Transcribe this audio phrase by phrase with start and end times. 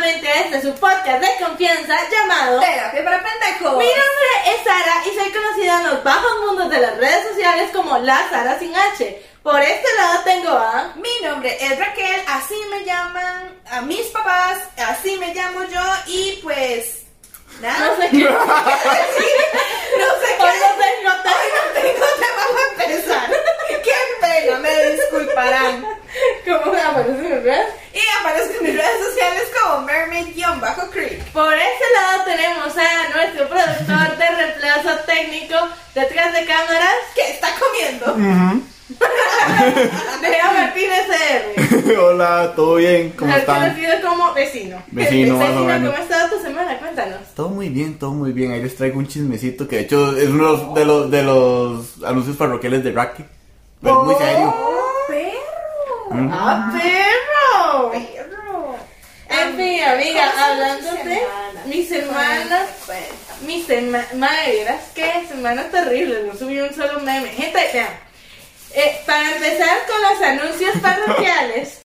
[0.00, 3.76] Nuevamente a este su podcast de confianza llamado Terapia para pendejos.
[3.76, 7.68] Mi nombre es Sara y soy conocida en los bajos mundos de las redes sociales
[7.74, 9.22] como la Sara sin H.
[9.42, 14.56] Por este lado tengo a Mi nombre es Raquel, así me llaman a mis papás,
[14.78, 17.02] así me llamo yo y pues
[17.60, 17.90] nada.
[17.90, 18.24] no sé qué.
[18.24, 18.36] no sé
[20.38, 20.42] qué.
[20.42, 20.50] Hoy
[21.04, 22.42] no tengo tema
[22.76, 23.30] para empezar.
[23.84, 25.99] Qué pena, me disculparán.
[26.44, 27.66] ¿Cómo aparece en mis redes?
[27.94, 31.24] Y aparezco en mis redes sociales como mermaid-creek.
[31.32, 35.56] Por este lado tenemos a nuestro productor de reemplazo técnico
[35.94, 38.60] detrás de cámaras, ¿Qué está comiendo?
[40.20, 41.06] Lea Martínez
[41.86, 41.96] R.
[41.98, 43.10] Hola, ¿todo bien?
[43.16, 43.70] ¿Cómo están?
[43.70, 44.82] conocido como vecino.
[44.90, 45.58] Vecino, Vecino.
[45.58, 46.78] ¿cómo ha estado tu semana?
[46.78, 47.20] Cuéntanos.
[47.34, 48.52] Todo muy bien, todo muy bien.
[48.52, 52.36] Ahí les traigo un chismecito que de hecho es uno de los, de los anuncios
[52.36, 53.24] parroquiales de Rocky.
[53.80, 54.54] Pero es muy serio.
[56.10, 56.30] ¡Oh, perro!
[56.32, 57.90] ¡Ah, perro!
[57.92, 58.76] ¡Perro!
[59.28, 61.62] En fin, amiga, ¿Cómo estuvo tu hablándote, semana?
[61.66, 63.46] mi semana, Cuéntame.
[63.46, 67.28] mi semana, madre, vieras qué semana terrible, no subí un solo meme.
[67.28, 67.88] Gente, vean,
[68.74, 71.80] eh, para empezar con los anuncios parroquiales.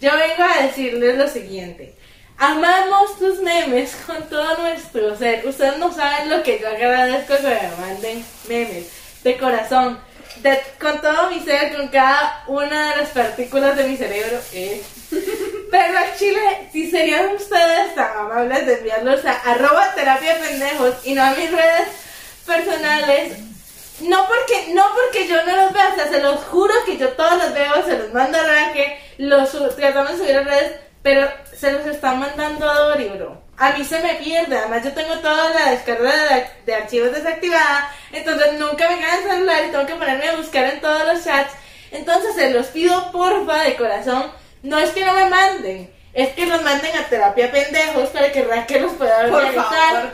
[0.00, 1.94] Yo vengo a decirles lo siguiente.
[2.42, 5.46] Amamos tus memes con todo nuestro ser.
[5.46, 8.86] Ustedes no saben lo que yo agradezco que me manden memes.
[9.22, 10.00] De corazón.
[10.80, 14.40] Con todo mi ser, con cada una de las partículas de mi cerebro.
[14.54, 14.82] eh.
[15.70, 21.22] Pero chile, si serían ustedes tan amables de enviarlos a arroba terapia pendejos y no
[21.22, 21.88] a mis redes
[22.46, 23.34] personales,
[24.00, 27.10] no porque, no porque yo no los vea, o sea, se los juro que yo
[27.10, 30.72] todos los veo, se los mando a Raque, los tratamos de subir a redes,
[31.02, 33.40] pero se los están mandando a Dori, bro.
[33.56, 37.92] A mí se me pierde, además yo tengo toda la descarga de, de archivos desactivada,
[38.12, 41.24] entonces nunca me queda el celular y tengo que ponerme a buscar en todos los
[41.24, 41.52] chats.
[41.90, 44.30] Entonces se los pido porfa de corazón,
[44.62, 48.44] no es que no me manden, es que los manden a terapia pendejos para que
[48.44, 49.64] Raquel los pueda Por organizar.
[49.64, 50.10] favor.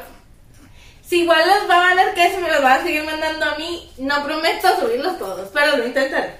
[1.08, 3.54] Si igual les va a valer que se me los van a seguir mandando a
[3.54, 6.34] mí, no prometo subirlos todos, pero lo intentaré.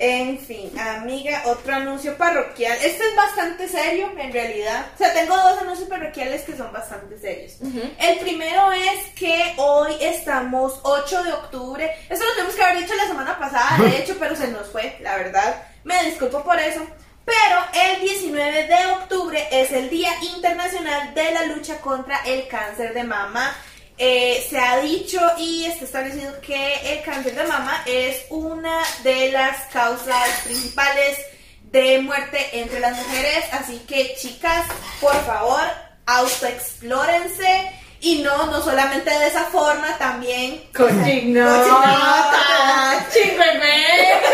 [0.00, 2.78] En fin, amiga, otro anuncio parroquial.
[2.84, 4.86] Este es bastante serio, en realidad.
[4.94, 7.54] O sea, tengo dos anuncios parroquiales que son bastante serios.
[7.98, 11.90] El primero es que hoy estamos 8 de octubre.
[12.08, 14.96] Eso lo tenemos que haber dicho la semana pasada, de hecho, pero se nos fue,
[15.00, 15.66] la verdad.
[15.82, 16.86] Me disculpo por eso.
[17.24, 22.94] Pero el 19 de octubre es el Día Internacional de la Lucha contra el Cáncer
[22.94, 23.54] de Mama.
[24.00, 29.32] Eh, se ha dicho y está establecido que el cáncer de mama es una de
[29.32, 31.18] las causas principales
[31.64, 33.44] de muerte entre las mujeres.
[33.52, 34.66] Así que, chicas,
[35.00, 35.62] por favor,
[36.06, 37.72] autoexplórense.
[38.00, 41.62] Y no, no solamente de esa forma, también Cochinota,
[43.08, 44.28] O chingüemeca.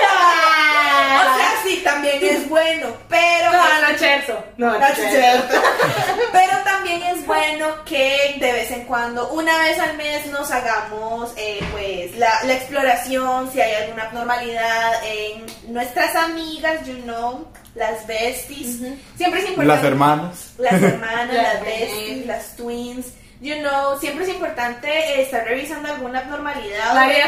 [1.37, 3.53] sea, sí, también es bueno, pero...
[3.53, 4.45] No, no, cherzo.
[4.57, 4.87] No, No.
[6.33, 11.33] Pero también es bueno que de vez en cuando, una vez al mes, nos hagamos
[11.37, 18.07] eh, pues la, la exploración, si hay alguna abnormalidad en nuestras amigas, you know, las
[18.07, 18.81] besties.
[19.17, 19.65] Siempre es importante.
[19.67, 20.53] Las hermanas.
[20.59, 22.27] Las hermanas, Las besties.
[22.27, 23.07] las twins.
[23.45, 26.95] You know, siempre es importante eh, estar revisando alguna abnormalidad.
[26.95, 27.27] María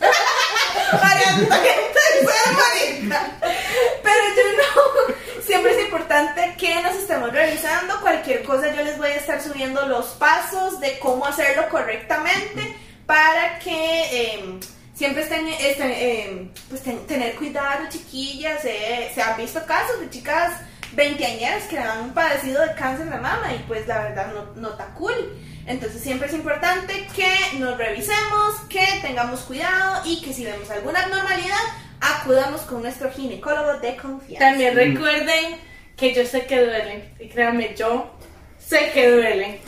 [1.02, 1.32] María
[1.74, 3.30] Antonieta Marita.
[4.02, 8.00] Pero yo no, siempre es importante que nos estemos revisando.
[8.00, 12.74] Cualquier cosa yo les voy a estar subiendo los pasos de cómo hacerlo correctamente
[13.04, 14.44] para que eh,
[14.94, 18.64] siempre estén, estén, eh, pues ten- tener cuidado, chiquillas.
[18.64, 20.52] eh, se han visto casos de chicas
[20.92, 24.86] veinteañeras que han padecido de cáncer de mama y pues la verdad no, no está
[24.94, 25.14] cool.
[25.66, 31.02] Entonces siempre es importante que nos revisemos, que tengamos cuidado y que si vemos alguna
[31.02, 31.56] abnormalidad,
[32.00, 34.48] acudamos con nuestro ginecólogo de confianza.
[34.48, 35.58] También recuerden
[35.96, 37.12] que yo sé que duelen.
[37.20, 38.10] Y créanme, yo
[38.58, 39.58] sé que duelen.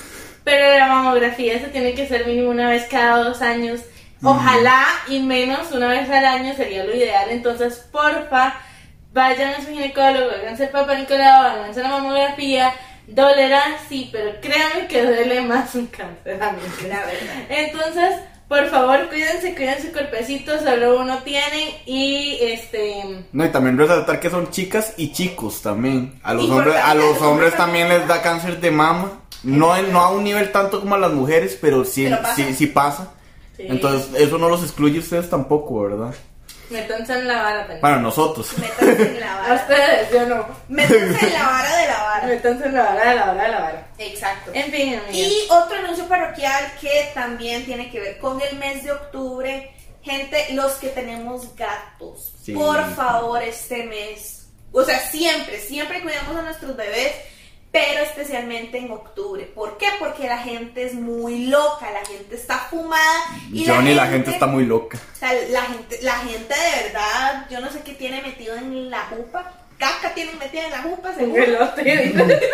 [0.42, 3.80] Pero la mamografía se tiene que hacer mínimo una vez cada dos años.
[4.22, 7.28] Ojalá y menos una vez al año sería lo ideal.
[7.30, 8.54] Entonces, porfa,
[9.12, 12.72] vayan a su ginecólogo, háganse el papá Nicolau, háganse la mamografía,
[13.06, 16.82] dolerá, sí, pero créanme que duele más un cáncer, amigos.
[16.88, 17.44] La verdad.
[17.48, 18.14] Entonces,
[18.48, 23.24] por favor, cuídense, cuiden su cuerpecito, solo uno tiene y este...
[23.32, 26.18] No, y también resaltar que son chicas y chicos también.
[26.22, 29.12] A los hombres, a los hombres también les da cáncer de mama.
[29.42, 32.34] No, no a un nivel tanto como a las mujeres, pero sí, Pero pasa.
[32.34, 33.10] sí, sí pasa.
[33.56, 33.66] Sí.
[33.68, 36.14] Entonces, eso no los excluye a ustedes tampoco, ¿verdad?
[36.70, 37.80] Métanse en la vara también.
[37.80, 38.48] Para nosotros.
[38.58, 39.54] Métanse en la A vara.
[39.62, 40.46] ustedes, yo no.
[40.68, 42.26] Métanse en la vara de la vara.
[42.26, 43.88] Métanse en la vara, de la vara, de la vara.
[43.98, 44.50] Exacto.
[44.54, 45.14] En fin, amigas.
[45.16, 49.74] Y otro anuncio parroquial que también tiene que ver con el mes de octubre.
[50.02, 52.52] Gente, los que tenemos gatos, Sí.
[52.52, 54.46] por favor, este mes.
[54.72, 57.12] O sea, siempre, siempre cuidamos a nuestros bebés,
[57.72, 59.44] pero especialmente en octubre.
[59.44, 59.86] ¿Por qué?
[59.98, 63.24] Porque la gente es muy loca, la gente está fumada.
[63.52, 64.98] Y Johnny, la gente está muy loca.
[65.14, 68.90] O sea, la gente, la gente de verdad, yo no sé qué tiene metido en
[68.90, 69.52] la jupa.
[69.78, 71.42] Caca tiene metida en la jupa, seguro.
[71.42, 72.12] elote.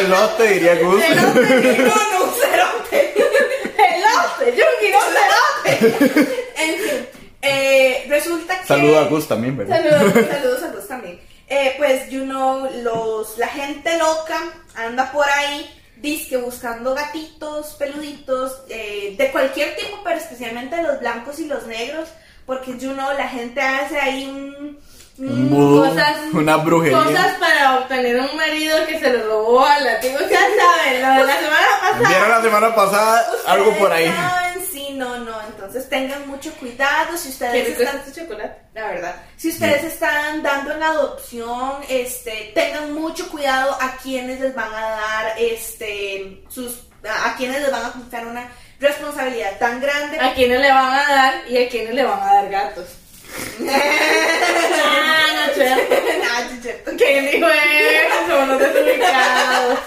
[0.00, 1.02] Elote, diría Gus.
[1.04, 3.14] Elote, no, no, un cerote.
[3.16, 6.40] Elote, yo quiero cerote.
[6.56, 7.06] En fin,
[7.42, 8.66] eh, resulta que.
[8.66, 9.82] Saluda a Gus también, ¿verdad?
[9.82, 11.20] Saludos, saludos a todos también.
[11.52, 14.38] Eh, pues, you know, los, la gente loca
[14.76, 21.40] anda por ahí, disque buscando gatitos, peluditos, eh, de cualquier tipo, pero especialmente los blancos
[21.40, 22.08] y los negros,
[22.46, 24.78] porque, you know, la gente hace ahí un.
[25.18, 26.96] Un cosas- una brujería.
[27.02, 31.26] Cosas para obtener un marido que se lo robó a la Ya saben, lo de
[31.26, 32.08] la semana pasada.
[32.08, 34.06] Vieron la semana pasada algo por ahí.
[34.06, 34.59] Saben,
[35.00, 35.40] no, no.
[35.46, 38.60] Entonces tengan mucho cuidado si ustedes ¿Qué rico están este chocolate?
[38.74, 39.16] La verdad.
[39.36, 44.90] Si ustedes están dando en adopción, este, tengan mucho cuidado a quienes les van a
[44.90, 50.20] dar, este, sus, a quienes les van a confiar una responsabilidad tan grande.
[50.20, 52.86] A quienes le van a dar y a quienes le van a dar gatos.
[53.68, 55.94] ah, no, cierto.
[56.40, 56.90] Es cierto.
[56.96, 58.14] ¿Quién dijo eso?
[58.28, 59.78] Somos los desubicados.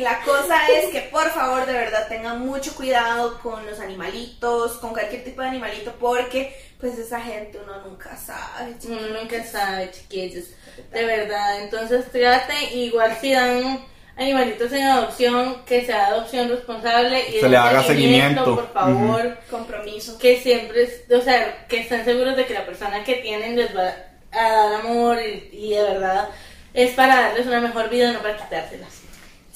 [0.00, 4.92] La cosa es que por favor de verdad tengan mucho cuidado con los animalitos, con
[4.92, 8.76] cualquier tipo de animalito, porque pues esa gente uno nunca sabe.
[8.88, 10.44] Uno nunca sabe, chiquillos.
[10.92, 11.60] De verdad.
[11.62, 13.84] Entonces traten, igual si dan
[14.16, 18.56] animalitos en adopción, que sea adopción responsable y Se le haga seguimiento.
[18.56, 19.38] por favor.
[19.50, 20.18] Compromiso.
[20.18, 23.94] que siempre, o sea, que estén seguros de que la persona que tienen les va
[24.32, 26.28] a dar amor y, y de verdad
[26.72, 28.99] es para darles una mejor vida, no para quitárselas.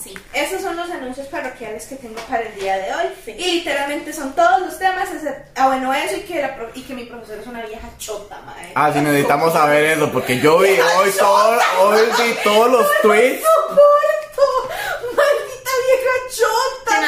[0.05, 3.05] Sí, esos son los anuncios parroquiales que tengo para el día de hoy.
[3.39, 6.83] Y literalmente son todos los temas, excepto- ah bueno, eso y que, la pro- y
[6.83, 8.73] que mi profesora es una vieja chota, madre.
[8.75, 13.43] Ah, sí, necesitamos saber eso, porque yo vi hoy, todo, hoy vi todos los tweets.
[13.43, 14.75] ¡Soporto!
[15.17, 17.01] ¡Maldita vieja chota!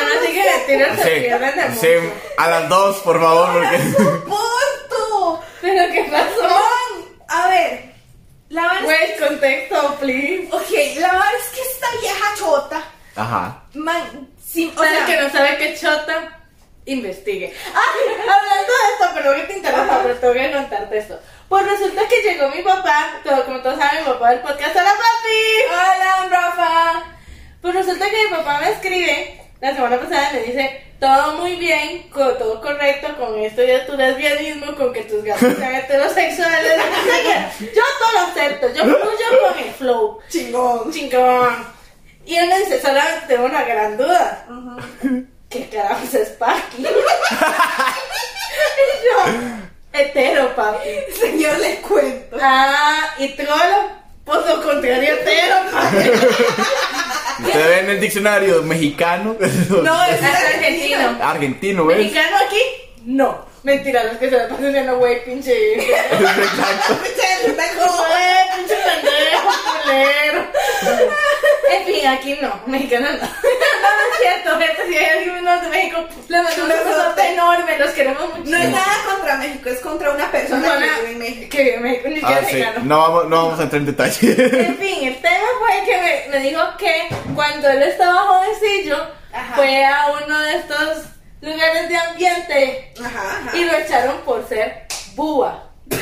[0.97, 2.15] No Sí, pierden de sí, mucho.
[2.39, 3.79] a las dos, por favor, porque...
[3.93, 5.43] ¡Soporto!
[5.61, 6.43] Pero ¿qué pasó?
[6.43, 7.93] Man, a ver,
[8.49, 8.87] la verdad es
[9.21, 10.49] Wait, contexto, please.
[10.53, 10.71] Ok,
[11.01, 12.85] la verdad es que esta vieja chota,
[13.17, 13.63] Ajá.
[13.75, 16.39] man, sí, o sea, que no sabe qué chota,
[16.85, 17.53] investigue.
[17.75, 21.21] Ay, hablando de esto, perdón que te interrumpa, pero tengo que contarte esto.
[21.49, 24.93] Pues resulta que llegó mi papá, todo, como todos saben, mi papá del podcast, ¡Hola
[24.93, 25.67] papi!
[25.71, 27.03] hola, Rafa.
[27.63, 31.57] Pues resulta que mi papá me escribe la semana pasada y me dice, todo muy
[31.57, 36.83] bien, todo correcto, con esto de tu lesbianismo, con que tus gatos sean heterosexuales.
[37.61, 40.19] Yo todo lo acepto, yo fluyo con el flow.
[40.29, 40.93] Chingón.
[40.93, 41.67] Chingón.
[42.25, 44.47] Y él me dice, solamente tengo una gran duda.
[45.49, 46.83] ¿Qué carajos es Paqui?
[46.83, 46.85] y
[49.05, 49.33] yo,
[49.93, 50.89] hetero, papi.
[51.19, 52.37] Señor, le cuento.
[52.41, 53.91] Ah, y trolo,
[54.25, 56.11] pues lo contrario, hetero, papi.
[57.39, 59.37] Usted ve en el diccionario mexicano.
[59.39, 61.19] No, es Es argentino.
[61.23, 61.99] Argentino, ¿ves?
[61.99, 62.61] ¿Mexicano aquí?
[63.05, 63.45] No.
[63.67, 65.75] Mentira, los que se me pasan diciendo, güey, pinche.
[65.75, 66.99] Exacto.
[67.77, 69.51] Güey, pinche pendejo,
[69.83, 70.45] culero.
[71.71, 73.17] En fin, aquí no, mexicano no.
[73.19, 77.79] No, no es cierto, gente, si hay alguien de México, les mandamos un besote enorme,
[77.79, 78.51] los queremos mucho.
[78.51, 81.49] No es nada contra México, es contra una persona que vive en México.
[81.51, 82.55] que vive en México, ni siquiera Ah, sí.
[82.57, 82.81] mexicano.
[82.85, 84.31] No vamos, no vamos a entrar en detalle.
[84.67, 85.97] En fin, el tema fue que
[86.31, 88.97] me, me dijo que cuando él estaba jovencillo,
[89.33, 89.55] Ajá.
[89.57, 90.99] fue a uno de estos
[91.47, 93.57] lugares de ambiente Ajá, ajá.
[93.57, 95.71] y lo echaron por ser búa.
[95.89, 96.01] ¿Cómo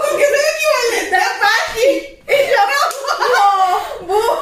[0.00, 1.90] con que es el equivalente a Paqui?
[2.28, 2.62] Y yo,
[3.34, 3.46] no,
[4.06, 4.36] búho.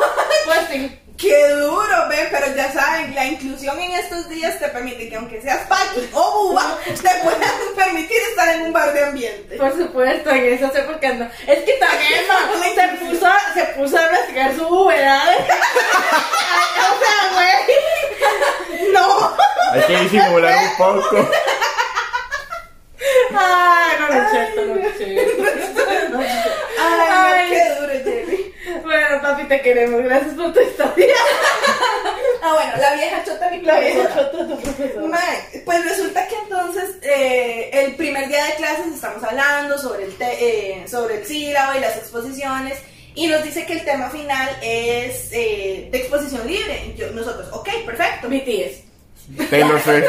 [0.45, 0.83] Pues sí.
[1.23, 5.41] Qué duro, ve, pero ya saben, la inclusión en estos días te permite que aunque
[5.41, 7.41] seas Paqui o Buba, te puedan
[7.77, 9.57] permitir estar en un bar de ambiente.
[9.57, 11.27] Por supuesto, en esas épocas no.
[11.47, 15.29] Es que también ma, se puso, a- se puso a investigar su edad.
[15.39, 18.93] o sea, güey.
[18.93, 19.37] No.
[19.75, 21.29] Hay que disimular un poco.
[23.35, 24.61] Ay, no, no es cierto.
[25.59, 26.29] esta noche.
[26.79, 27.51] Ay, Ay.
[27.51, 28.55] no, qué duro, Jerry.
[28.83, 30.03] Bueno, papi, te queremos.
[30.03, 31.15] Gracias por tu historia.
[32.45, 34.33] Ah, bueno, la vieja chota mi La vieja profesora.
[34.33, 35.09] chota tu profesor.
[35.09, 40.15] Mae, pues resulta que entonces eh, el primer día de clases estamos hablando sobre el,
[40.19, 42.81] te- eh, sobre el sílabo y las exposiciones
[43.15, 46.93] y nos dice que el tema final es eh, de exposición libre.
[46.97, 48.29] Yo- nosotros, ok, perfecto.
[48.29, 48.92] BTS.
[49.51, 50.09] Taylor Swift.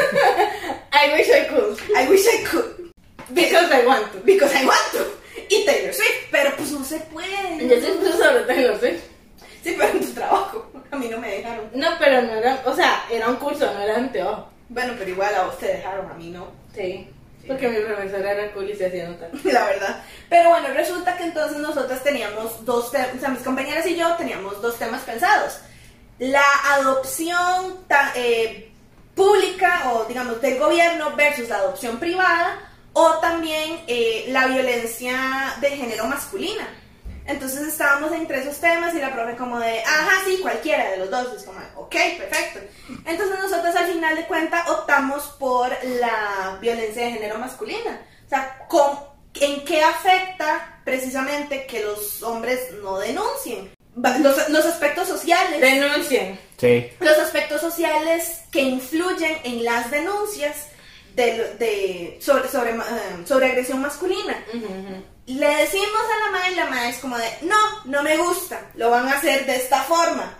[0.92, 1.78] I wish I could.
[1.96, 2.90] I wish I could.
[3.32, 4.18] Because I want to.
[4.24, 5.04] Because I want to.
[5.50, 7.28] Y Taylor Swift, pero pues no se puede.
[7.68, 9.02] Yo soy profesor de Taylor Swift.
[9.62, 10.70] Sí, pero en tu trabajo.
[10.90, 11.70] A mí no me dejaron.
[11.74, 14.48] No, pero no era, o sea, era un curso, no era un TO.
[14.68, 16.48] Bueno, pero igual a vos te dejaron, a mí no.
[16.74, 17.08] Sí.
[17.46, 19.30] Porque mi profesora era cool y se hacía notar.
[19.44, 20.02] la verdad.
[20.30, 24.14] Pero bueno, resulta que entonces nosotras teníamos dos temas, o sea, mis compañeras y yo
[24.16, 25.58] teníamos dos temas pensados.
[26.18, 28.70] La adopción ta- eh,
[29.14, 32.58] pública o digamos del gobierno versus la adopción privada
[32.92, 36.68] o también eh, la violencia de género masculina.
[37.26, 41.10] Entonces estábamos entre esos temas y la profe como de, ajá, sí, cualquiera de los
[41.10, 41.32] dos.
[41.34, 42.60] Es como, ok, perfecto.
[43.06, 48.02] Entonces nosotros al final de cuentas optamos por la violencia de género masculina.
[48.26, 48.98] O sea, con-
[49.40, 53.73] ¿en qué afecta precisamente que los hombres no denuncien?
[53.96, 56.38] Los, los aspectos sociales Denuncien.
[56.58, 56.88] Sí.
[57.00, 60.66] los aspectos sociales que influyen en las denuncias
[61.14, 64.44] de, de- sobre, sobre, eh, sobre agresión masculina.
[64.52, 65.04] Ujú, ujú.
[65.26, 68.70] Le decimos a la madre y la madre es como de, no, no me gusta,
[68.74, 70.36] lo van a hacer de esta forma.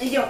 [0.00, 0.24] Y yo,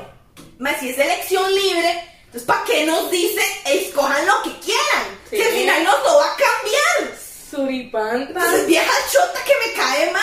[0.58, 5.18] ma, si es elección libre, entonces ¿para qué nos dice escojan lo que quieran?
[5.28, 5.36] Sí.
[5.36, 7.18] Si al final nos lo va a cambiar.
[7.50, 8.28] Suripanta.
[8.40, 10.22] Entonces, vieja chota que me cae mal.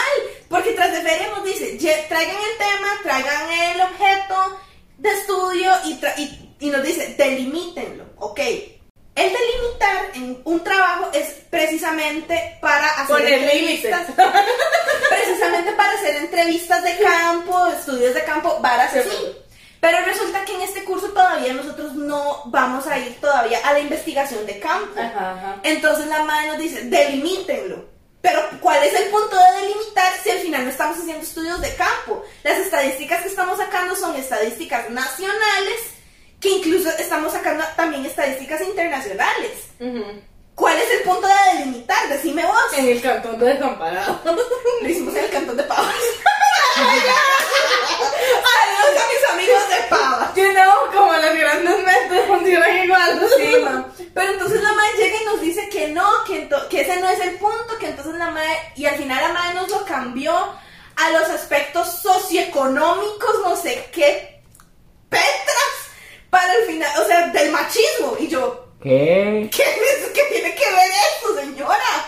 [0.50, 4.60] Porque tras de feria nos dice, "Lle- traigan el tema, traigan el objeto
[4.98, 8.06] de estudio y, tra- y, y nos dice, delimítenlo.
[8.18, 8.40] Ok.
[9.16, 14.02] El delimitar en un trabajo es precisamente para hacer Poner entrevistas.
[15.10, 19.00] precisamente para hacer entrevistas de campo, estudios de campo, varas Sí.
[19.00, 19.36] así.
[19.80, 23.80] Pero resulta que en este curso todavía nosotros no vamos a ir todavía a la
[23.80, 25.00] investigación de campo.
[25.00, 25.56] Ajá, ajá.
[25.64, 27.86] Entonces la madre nos dice, delimítenlo.
[28.26, 31.76] Pero ¿cuál es el punto de delimitar si al final no estamos haciendo estudios de
[31.76, 32.24] campo?
[32.44, 35.80] Las estadísticas que estamos sacando son estadísticas nacionales,
[36.40, 39.52] que incluso estamos sacando también estadísticas internacionales.
[40.56, 42.10] ¿Cuál es el punto de delimitar?
[42.10, 42.74] Decime vos.
[42.76, 44.20] En el cantón de Desamparado.
[44.82, 45.94] Lo hicimos en el cantón de Pavas.
[48.54, 50.36] Adiós a mis amigos de Pavas.
[50.36, 53.30] You know, como las grandes mentes funcionan igual.
[53.38, 53.86] Sí, ma.
[54.14, 57.36] Pero entonces la madre llega y nos dice que no, que, ese no es el
[57.38, 60.34] punto, que entonces la madre, y al final la madre nos lo cambió
[60.96, 64.42] a los aspectos socioeconómicos, no sé qué,
[65.10, 65.74] petras,
[66.30, 68.16] para el final, o sea, del machismo.
[68.20, 69.50] Y yo, ¿Qué?
[69.54, 72.06] ¿qué, es- qué tiene que ver esto, señora?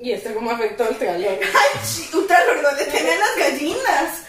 [0.00, 1.38] Y esto como afectó el calor.
[1.42, 4.22] Ay, ultralor, no le temen las gallinas.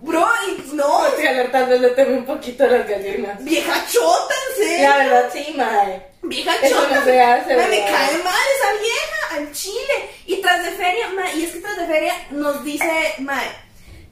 [0.00, 0.26] Bro,
[0.74, 3.42] no, Estoy alertando, le temo un poquito las gallinas.
[3.42, 4.88] vieja chota, en serio.
[4.88, 6.06] La verdad, sí, mae.
[6.22, 6.94] Vieja Eso chota.
[6.96, 10.10] no se hace, me cae mal esa vieja al chile.
[10.26, 13.40] Y tras de feria, ma, y es que tras de feria nos dice, ma,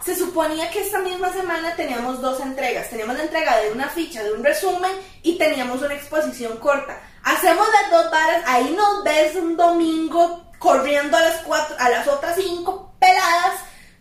[0.04, 2.88] se suponía que esta misma semana teníamos dos entregas.
[2.90, 4.92] Teníamos la entrega de una ficha, de un resumen
[5.22, 7.00] y teníamos una exposición corta.
[7.22, 12.08] Hacemos las dos varas, ahí nos ves un domingo corriendo a las cuatro, a las
[12.08, 13.60] otras cinco peladas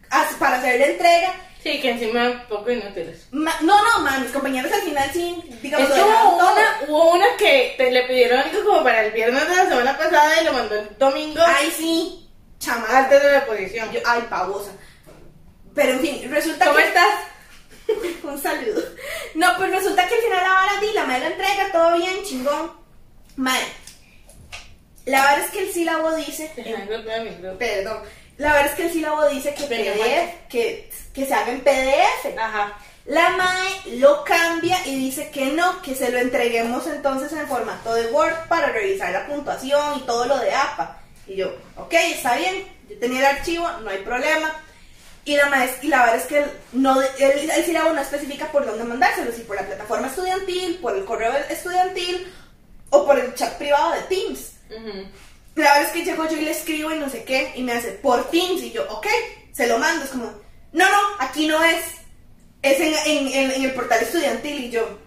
[0.10, 1.34] as- para hacer la entrega.
[1.62, 3.28] Sí, que encima un poco inútiles.
[3.32, 7.12] Ma- no, no, ma, mis compañeros al final sí, digamos, Es que hubo una, hubo
[7.14, 10.46] una que te le pidieron algo como para el viernes de la semana pasada y
[10.46, 12.30] lo mandó el domingo Ay, sí,
[12.60, 12.86] chama.
[12.90, 13.92] antes de la exposición.
[13.92, 14.72] Yo- ay, pavosa.
[15.76, 16.88] Pero en fin, resulta ¿Cómo que.
[16.88, 17.14] estás?
[18.24, 18.82] Un saludo.
[19.36, 22.24] No, pues resulta que al final la vara di, la madre la entrega, todo bien,
[22.24, 22.72] chingón.
[23.38, 23.66] Madre.
[25.06, 26.52] La verdad es que el sílabo dice.
[27.58, 28.00] Perdón.
[28.38, 32.38] La verdad es que el sílabo dice que PDF, que, que se haga en PDF.
[32.38, 32.78] Ajá.
[33.06, 37.94] La MAE lo cambia y dice que no, que se lo entreguemos entonces en formato
[37.94, 41.00] de Word para revisar la puntuación y todo lo de APA.
[41.28, 44.54] Y yo, ok, está bien, yo tenía el archivo, no hay problema.
[45.26, 48.66] Y la, maes- y la verdad es que no, el, el sílabo no especifica por
[48.66, 52.34] dónde mandárselo, si por la plataforma estudiantil, por el correo estudiantil
[52.90, 54.53] o por el chat privado de Teams.
[54.78, 55.08] Ujú.
[55.56, 57.74] La verdad es que llego yo y le escribo y no sé qué, y me
[57.74, 59.06] hace por Teams, y yo, ok,
[59.52, 60.04] se lo mando.
[60.04, 60.26] Es como,
[60.72, 61.84] no, no, aquí no es.
[62.64, 64.98] Es en, en- en- en el portal estudiantil, y yo,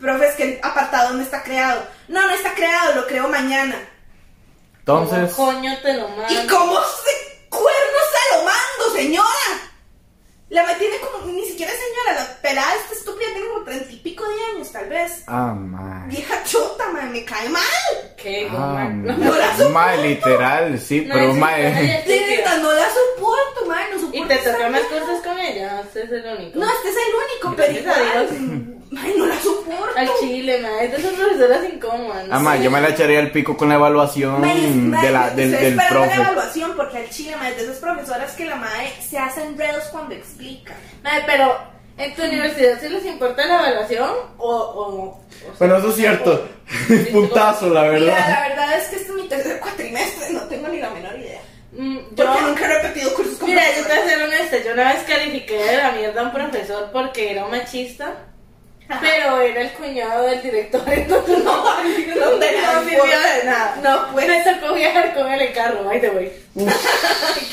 [0.00, 1.86] profe, es que el apartado no está creado.
[2.08, 3.76] No, no está creado, lo creo mañana.
[4.78, 6.32] Entonces, ¿Cómo coño te lo mando?
[6.32, 9.69] ¿Y cómo se cuerno se lo mando, señora?
[10.50, 13.96] La me tiene como, ni siquiera señora, la pelada esta estúpida tiene como treinta y
[13.98, 15.22] pico de años, tal vez.
[15.28, 16.08] ah, man.
[16.08, 17.62] Vieja chota, man, me cae mal.
[18.16, 18.48] ¿Qué?
[18.50, 19.12] Ah, No,
[20.02, 21.60] literal, sí, no, pero sí, mae.
[21.68, 22.36] ella es De estúpida.
[22.50, 24.18] verdad, no la soporto, madre, no soporto.
[24.18, 25.82] ¿Y te toca más cosas con ella?
[25.86, 26.58] Usted es el único.
[26.58, 28.79] No, este es el único, pero igual.
[28.96, 29.96] Ay, no la soporto.
[29.96, 32.26] Al chile, ma, es de esas profesoras incómodas.
[32.30, 35.30] Ah, mae, yo me la echaría el pico con la evaluación Mae, mae, de la,
[35.30, 36.14] del, del esperan la profe.
[36.22, 40.14] evaluación porque al chile, mae, de esas profesoras que la mae se hace enredos cuando
[40.14, 40.74] explica.
[41.04, 41.56] Ma, pero,
[41.98, 44.10] ¿en tu universidad sí les importa la evaluación?
[44.38, 45.20] O, o, o
[45.58, 46.48] Bueno, eso es cierto.
[47.08, 48.28] o- Puntazo, la Mira, verdad.
[48.28, 51.40] la verdad es que este es mi tercer cuatrimestre, no tengo ni la menor idea.
[51.72, 54.56] Mm, yo, Porque nunca he repetido cursos con mira, yo te voy a ser honesta,
[54.64, 58.14] yo una vez califiqué de la mierda a un profesor porque era un machista.
[59.00, 63.76] Pero era el cuñado del director, entonces no, No, no, de nada, sirvió de nada.
[63.82, 64.26] No, pues.
[64.26, 66.30] Me tocó viajar con él en carro, ahí te voy.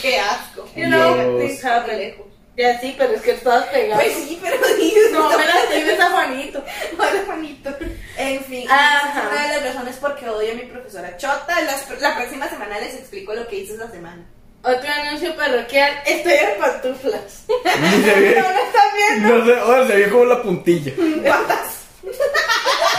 [0.01, 0.67] Qué asco.
[0.75, 1.39] You know, Dios.
[1.41, 2.15] things happen.
[2.55, 4.01] Ya sí, pero es que estabas pegado.
[4.01, 6.63] Pues sí, pero dices, No me la tienes a Juanito.
[6.97, 7.69] Hola, Juanito.
[8.17, 9.09] En fin, Ajá.
[9.11, 11.61] esa es una de las razones por qué odio a mi profesora Chota.
[11.61, 14.25] Las- la próxima semana les explico lo que hice esa semana.
[14.63, 17.43] Otro anuncio parroquial, estoy en pantuflas.
[17.47, 18.41] Ni se ve.
[18.41, 19.37] ¿No lo están viendo?
[19.37, 20.91] No sé, oye, se ve como la puntilla.
[21.23, 21.59] ¿Cuántas?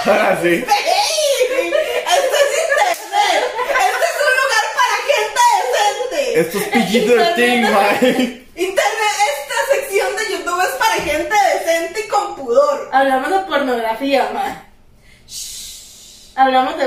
[0.06, 0.48] Ah, sí.
[0.48, 0.64] ¡Ey!
[0.64, 3.42] ¡Esto es internet!
[3.70, 6.40] ¡Este es un lugar para gente decente!
[6.40, 8.44] Esto es PG-13, mae.
[8.54, 12.88] Internet, esta sección de YouTube es para gente decente y con pudor.
[12.92, 14.64] Hablamos de pornografía, ma.
[16.36, 16.84] Hablamos de...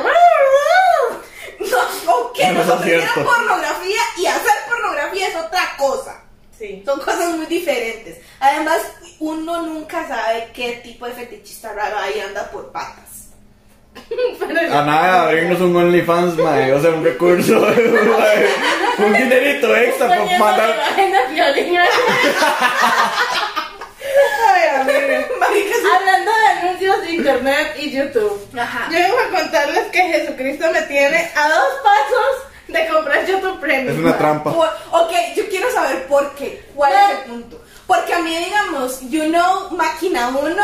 [1.60, 6.22] No, ok, No, nos eso es pornografía y hacer pornografía es otra cosa.
[6.58, 6.84] Sí.
[6.86, 8.20] Son cosas muy diferentes.
[8.40, 8.82] Además,
[9.20, 13.30] uno nunca sabe qué tipo de fetichista raro ahí anda por patas.
[14.72, 16.72] A nada, abrirnos un OnlyFans, mae.
[16.72, 17.60] O sea, un recurso.
[17.60, 18.48] mae.
[19.00, 20.76] Un dinerito extra la mandar.
[25.94, 28.50] Hablando de anuncios de internet y YouTube.
[28.58, 28.88] Ajá.
[28.92, 33.94] Yo vengo a contarles que Jesucristo me tiene a dos pasos de comprar YouTube Premium.
[33.94, 34.54] Es una trampa.
[34.54, 36.64] Por- ok, yo quiero saber por qué.
[36.76, 37.62] ¿Cuál es el punto?
[37.88, 40.56] Porque a mí, digamos, you know, máquina 1,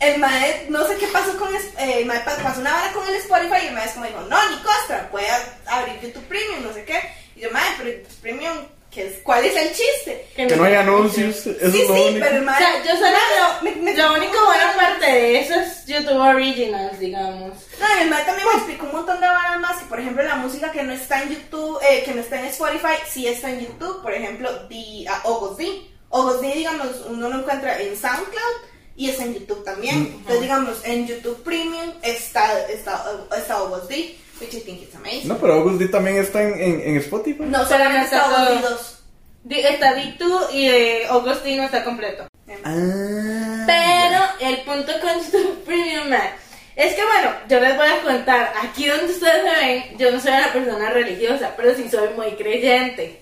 [0.00, 3.06] el mae, no sé qué pasó con eh, el mae pa- pasó una vara con
[3.06, 5.26] el Spotify y el mae es como dijo, no, ni costra, puede
[5.66, 7.00] abrir YouTube Premium, no sé qué.
[7.36, 8.56] Y yo, mae, pero YouTube Premium,
[8.90, 9.14] ¿qué es?
[9.22, 10.26] ¿cuál es el chiste?
[10.34, 11.46] Que no hay anuncios.
[11.46, 12.20] Eso sí, es lo sí, único.
[12.26, 13.16] pero el O sea, yo solo
[13.62, 17.52] me- me- lo único buena parte de eso es YouTube Originals, digamos.
[17.78, 20.22] No, y el mae también me explicó un montón de varas más, que por ejemplo
[20.22, 23.50] la música que no está en YouTube, eh, que no está en Spotify, sí está
[23.50, 25.68] en YouTube, por ejemplo, The uh, Ogos D.
[26.10, 28.56] Ogos D, digamos, uno lo encuentra en SoundCloud
[28.96, 29.96] y está en YouTube también.
[30.18, 33.04] Entonces, digamos, en YouTube Premium está, está,
[33.38, 35.28] está Ogos D, which I think it's amazing.
[35.28, 37.42] No, pero August D también está en, en, en Spotify.
[37.44, 38.70] No, solamente no está está Ogos D todo.
[38.70, 38.96] 2.
[39.42, 42.26] Di- Está Dictu y de Augustino está completo.
[42.64, 43.64] Ah.
[43.66, 46.32] Pero el punto con YouTube Premium Max
[46.76, 50.18] es que, bueno, yo les voy a contar, aquí donde ustedes me ven, yo no
[50.20, 53.20] soy una persona religiosa, pero sí soy muy creyente.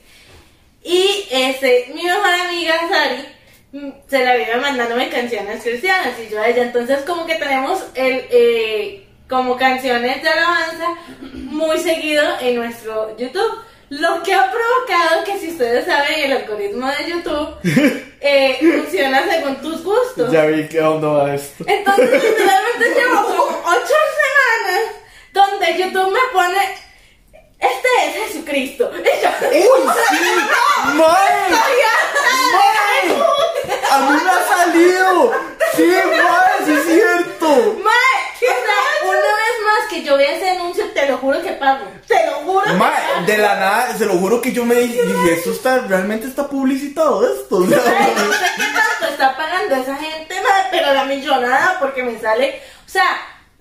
[0.85, 3.24] Y este, mi mejor amiga Sari
[3.72, 6.62] mm, se la vive mandándome canciones cristianas y yo a ella.
[6.62, 10.95] Entonces, como que tenemos el, eh, como canciones de alabanza
[11.33, 13.62] muy seguido en nuestro YouTube.
[13.91, 17.57] Lo que ha provocado que, si ustedes saben, el algoritmo de YouTube
[18.21, 20.31] eh, funciona según tus gustos.
[20.31, 21.64] Ya vi que onda va esto.
[21.67, 24.83] Entonces, literalmente llevo como ocho semanas
[25.33, 26.59] donde YouTube me pone.
[27.59, 28.91] Este es Jesucristo.
[28.95, 30.17] Y yo, ¡Uy, sí!
[33.91, 35.33] ¡A mí me ha salido!
[35.75, 36.64] ¡Sí, mae!
[36.67, 37.47] ¡Sí es cierto!
[37.83, 41.19] Mae, o sea, una vez más que yo vea ese anuncio, te lo
[41.76, 41.90] pago.
[42.07, 43.26] Te lo juro pago.
[43.26, 45.00] de la nada, se lo juro que yo me dije,
[45.33, 47.61] esto está, realmente está publicitado esto.
[47.61, 47.76] No sé
[48.57, 50.35] qué tanto está pagando esa gente,
[50.70, 53.04] pero la millonada porque me sale, o sea,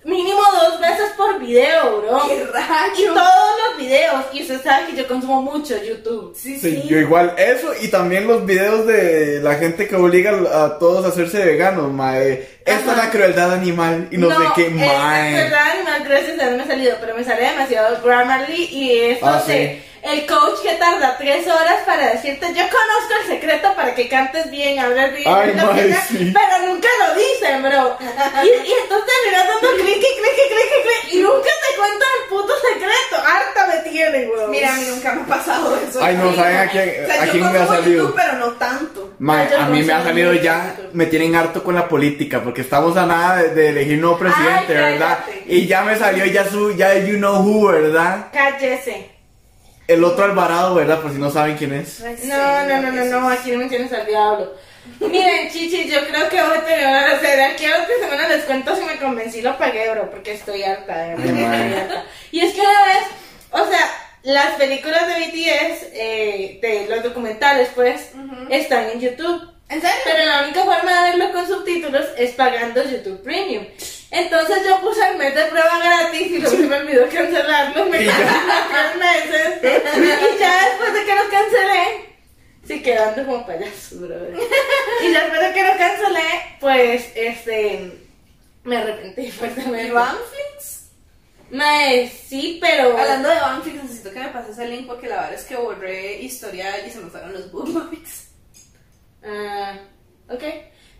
[0.08, 2.22] mínimo dos veces por video, bro.
[2.28, 3.14] ¡Qué Y rayo!
[3.14, 6.34] todos los videos, y usted sabe que yo consumo mucho YouTube.
[6.36, 10.30] Sí, Sí, yo igual, eso y también los videos de la gente que obliga
[10.64, 12.48] a todos a hacerse veganos, mae.
[12.64, 15.32] Esta es la crueldad animal y no, sé qué, es mae.
[15.34, 19.18] verdad, animal gracias a Dios me ha salido, pero me sale demasiado Grammarly y es
[19.22, 23.94] Ah, donde el coach que tarda tres horas para decirte, yo conozco el secreto para
[23.94, 26.32] que cantes bien, hables bien, Ay, lo que mae, sea", sí.
[26.34, 27.96] pero nunca lo dicen, bro.
[28.44, 31.76] Y, y entonces terminas dando clic, y clic, y clic, y clic, y nunca te
[31.76, 33.16] cuentan el puto secreto.
[33.26, 34.46] Harta me tiene, güey.
[34.48, 36.00] Mira, a mí nunca me ha pasado eso.
[36.02, 38.02] Ay, no, ¿saben a quién, O sea, a yo quién me ha consumo salido?
[38.04, 39.14] YouTube, pero no tanto.
[39.18, 42.60] Mae, yo a mí me ha salido ya, me tienen harto con la política, porque
[42.62, 45.18] estamos a nada de, de elegir nuevo presidente, Ay, ¿verdad?
[45.46, 48.26] Y ya me salió ya su, ya you know who, ¿verdad?
[48.32, 49.17] Cállese.
[49.88, 51.00] El otro Alvarado, ¿verdad?
[51.00, 52.00] Por si no saben quién es.
[52.24, 54.52] No, no, no, no, no, aquí no me tienes al diablo.
[55.00, 58.28] Miren, chichi, yo creo que voy a tener, o sea, de aquí a otra semana
[58.28, 62.04] les cuento si me convencí, lo pagué, bro, porque estoy harta, de verdad, estoy harta.
[62.30, 63.04] Y es que una vez,
[63.50, 63.90] o sea,
[64.22, 68.12] las películas de BTS, eh, de los documentales, pues,
[68.50, 69.57] están en YouTube.
[69.68, 70.00] ¿En serio?
[70.04, 73.66] Pero la única forma de verlo con subtítulos es pagando YouTube Premium.
[74.10, 77.84] Entonces yo puse el mes de prueba gratis y luego se me olvidó cancelarlo.
[77.86, 79.58] Me tres meses.
[79.62, 82.14] Y ya después de que lo cancelé,
[82.66, 84.34] sí quedando como payaso, brother.
[85.02, 87.92] Y ya después de que lo cancelé, pues este
[88.64, 89.88] me arrepentí fuertemente.
[89.88, 90.88] ¿Y Banflix?
[91.50, 92.96] Mae, sí, pero.
[92.96, 96.22] Hablando de Banflix, necesito que me pases el link porque la verdad es que borré
[96.22, 98.27] historial y se me fueron los bookmarks.
[99.24, 99.74] Ah,
[100.28, 100.42] ok.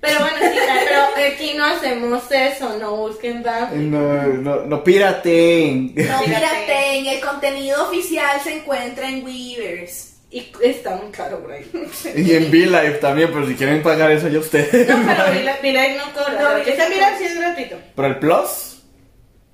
[0.01, 3.91] Pero bueno, sí, pero aquí no hacemos eso, no busquen Bam.
[3.91, 5.87] No, no, no piraten.
[5.95, 6.27] No, Fíjate.
[6.29, 10.15] mírate, en el contenido oficial se encuentra en Weavers.
[10.31, 11.69] Y está muy caro por ahí.
[12.15, 14.87] Y en V-Live también, pero si quieren pagar eso ya ustedes.
[14.89, 16.33] No, pero Vila no cobra.
[16.43, 17.77] No, No, Vila este sí es gratuito.
[17.97, 18.83] ¿Pero el Plus?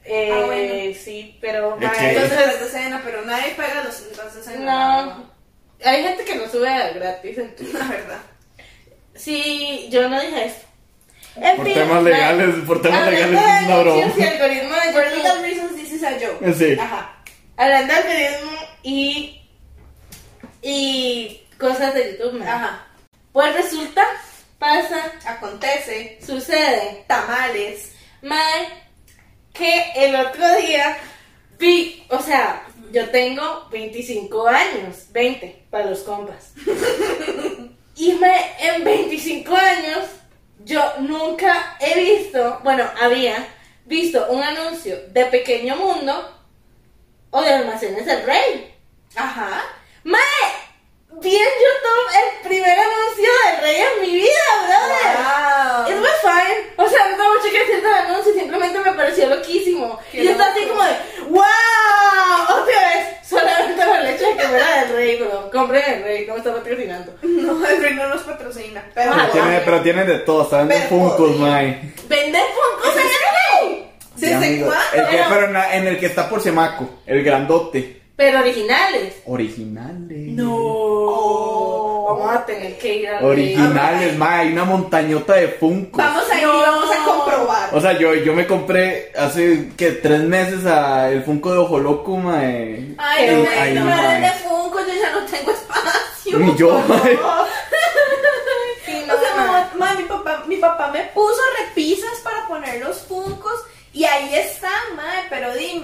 [0.04, 0.94] Eh, Ah, bueno.
[1.02, 1.74] Sí, pero.
[1.80, 5.32] Entonces, entonces, escena, pero nadie paga los entonces en no.
[5.84, 7.38] Hay gente que lo sube gratis.
[7.38, 8.20] entonces- La verdad.
[9.14, 10.66] Sí, yo no dije esto.
[11.36, 14.06] En Por fin, temas legales, por temas legales es una broma.
[14.16, 15.16] y algoritmo de For YouTube.
[15.16, 16.54] legal reasons, this is a joke.
[16.54, 16.76] Sí.
[16.78, 17.16] Ajá.
[17.56, 18.52] Hablando de algoritmo
[18.84, 19.40] y.
[20.62, 22.42] y cosas de YouTube.
[22.42, 22.86] Ajá.
[23.32, 24.04] Pues resulta,
[24.58, 26.18] pasa, Acontece.
[26.24, 27.92] sucede, Tamales.
[28.22, 28.68] mae,
[29.52, 30.96] que el otro día
[31.58, 36.52] vi, o sea, yo tengo 25 años, 20 para los compas.
[37.96, 40.06] Y me, en 25 años,
[40.64, 43.46] yo nunca he visto, bueno, había
[43.84, 46.34] visto un anuncio de Pequeño Mundo
[47.30, 48.74] o de Almacenes del Rey.
[49.14, 49.62] Ajá.
[50.02, 50.18] Mae,
[51.20, 55.88] vi en YouTube el primer anuncio del Rey en mi vida, brother.
[55.88, 56.02] It Wow.
[56.02, 56.64] was fine.
[56.76, 59.98] O sea, no tengo mucho que decir del anuncio, simplemente me pareció loquísimo.
[60.10, 60.74] Qué y está así loco.
[60.74, 60.94] como de,
[61.28, 62.62] ¡Wow!
[62.62, 65.50] Otra vez, solamente por el hecho de que fuera del Rey, bro.
[65.50, 67.14] Compren el Rey, no me está patrocinando.
[67.22, 68.82] No, el rey no nos patrocina.
[68.94, 71.92] Pero, Pero tiene, pero tiene de todo, están de Pero Funkos, mae.
[72.08, 73.90] ¿Venden Funkos en el Rey?
[74.16, 74.74] Sí, ¿Desde cuándo?
[74.94, 78.02] El que, Pero- pero en, la- en el que está por Semaco, el grandote.
[78.16, 79.14] Pero originales.
[79.26, 80.28] Originales.
[80.28, 82.04] No.
[82.06, 83.28] Vamos a tener que ir al Rey.
[83.56, 84.40] Originales, mae.
[84.42, 85.96] Hay una montañota de Funkos.
[85.96, 86.58] Vamos a ir No.
[86.58, 87.74] y vamos a comprobar.
[87.74, 91.78] O sea, yo, yo me compré hace que tres meses a el Funko de Ojo
[91.80, 92.94] Loco, mae.
[92.98, 96.38] Ay, El- no me ay, no hables de Funko, yo ya no tengo espacio.
[96.38, 97.18] Ni yo, mae.
[98.86, 102.98] Sí, no, O sea, ma, mi, papá, mi papá me puso repisas para poner los
[102.98, 103.54] Funkos
[103.94, 105.82] y ahí están, madre, pero di,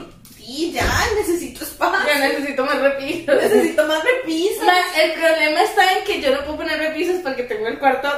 [0.72, 0.84] ya,
[1.16, 2.06] necesito espacio.
[2.06, 3.34] Ya necesito más repisos.
[3.36, 4.64] Necesito más repisas.
[4.66, 8.08] Ma, el problema está en que yo no puedo poner repisas porque tengo el cuarto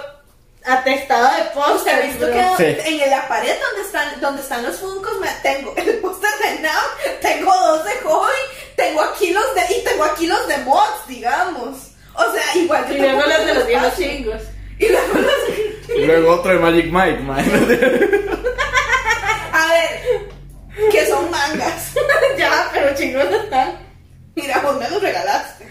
[0.64, 2.02] atestado de ¿Usted póster.
[2.06, 2.56] visto bro.
[2.56, 3.02] que Sí.
[3.02, 6.82] en la pared donde están, donde están los Funkos me tengo el póster de Now,
[7.20, 8.32] tengo dos de Hobby,
[8.76, 11.76] tengo aquí los de, y tengo aquí los de Mods, digamos.
[12.14, 14.42] O sea, igual yo Y luego las de los viejos chingos.
[14.78, 17.44] Y luego los Y luego otro de Magic Mike, mae.
[19.52, 20.28] A ver,
[20.90, 21.92] que son mangas.
[22.38, 23.78] ya, pero chingos no están.
[24.34, 25.66] Mira, vos me los regalaste.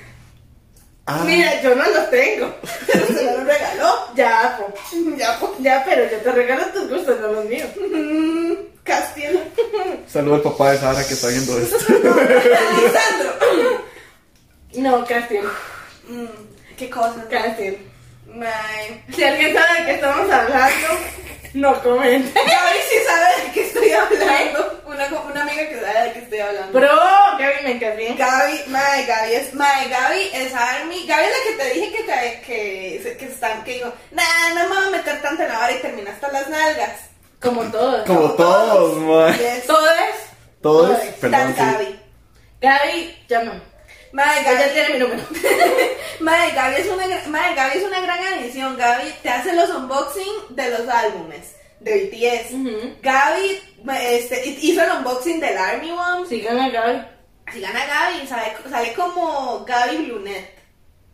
[1.08, 2.56] Ah, Mira, yo no los tengo.
[2.88, 4.08] Pero se me los regaló.
[4.16, 4.74] Ya, po.
[5.18, 5.52] Ya, pues.
[5.60, 7.70] Ya, pero yo te regalo tus gustos, no los míos.
[7.80, 9.40] Mm, Castiel.
[10.08, 11.78] Saludo al papá de Sara que está viendo esto.
[14.74, 15.46] No, Castiel.
[16.08, 16.26] Mm,
[16.78, 17.26] qué cosa.
[17.30, 17.78] Castiel.
[18.28, 19.04] May.
[19.14, 20.88] Si alguien sabe de qué estamos hablando,
[21.54, 22.32] no comente.
[22.34, 24.82] Gaby sí sabe de qué estoy hablando.
[24.86, 26.80] Una, una amiga que sabe de qué estoy hablando.
[26.80, 26.90] Bro,
[27.40, 28.26] Gaby me encanta.
[28.26, 31.06] Gaby, Mae, Gaby es, Mae, Gaby es Army.
[31.08, 34.70] Gaby es la que te dije que, te- que, que, están, que digo, nah, no
[34.70, 36.92] me voy a meter tanto en la vara y termina hasta las nalgas.
[37.42, 38.06] Como todos.
[38.06, 39.34] Como todos, mae.
[39.38, 39.66] Yes.
[39.66, 39.82] Todos.
[40.62, 41.00] Todos, Todos.
[41.20, 41.62] perdón, Tan sí.
[41.62, 42.00] Gaby.
[42.62, 43.71] Gaby, llámame.
[44.14, 45.24] Ella Gaby, tiene mi número.
[46.20, 48.78] Mae, Gaby es una, Mae, Gaby es una gran adición.
[48.78, 52.52] Gaby te hace los unboxing de los álbumes de BTS.
[52.54, 52.96] Ujú.
[53.02, 53.62] Gaby
[54.02, 56.28] este, hizo el unboxing del Army One.
[56.28, 57.02] Sigan a Gaby.
[57.54, 60.58] Si gana Gaby, sale, sale como Gaby Blunet.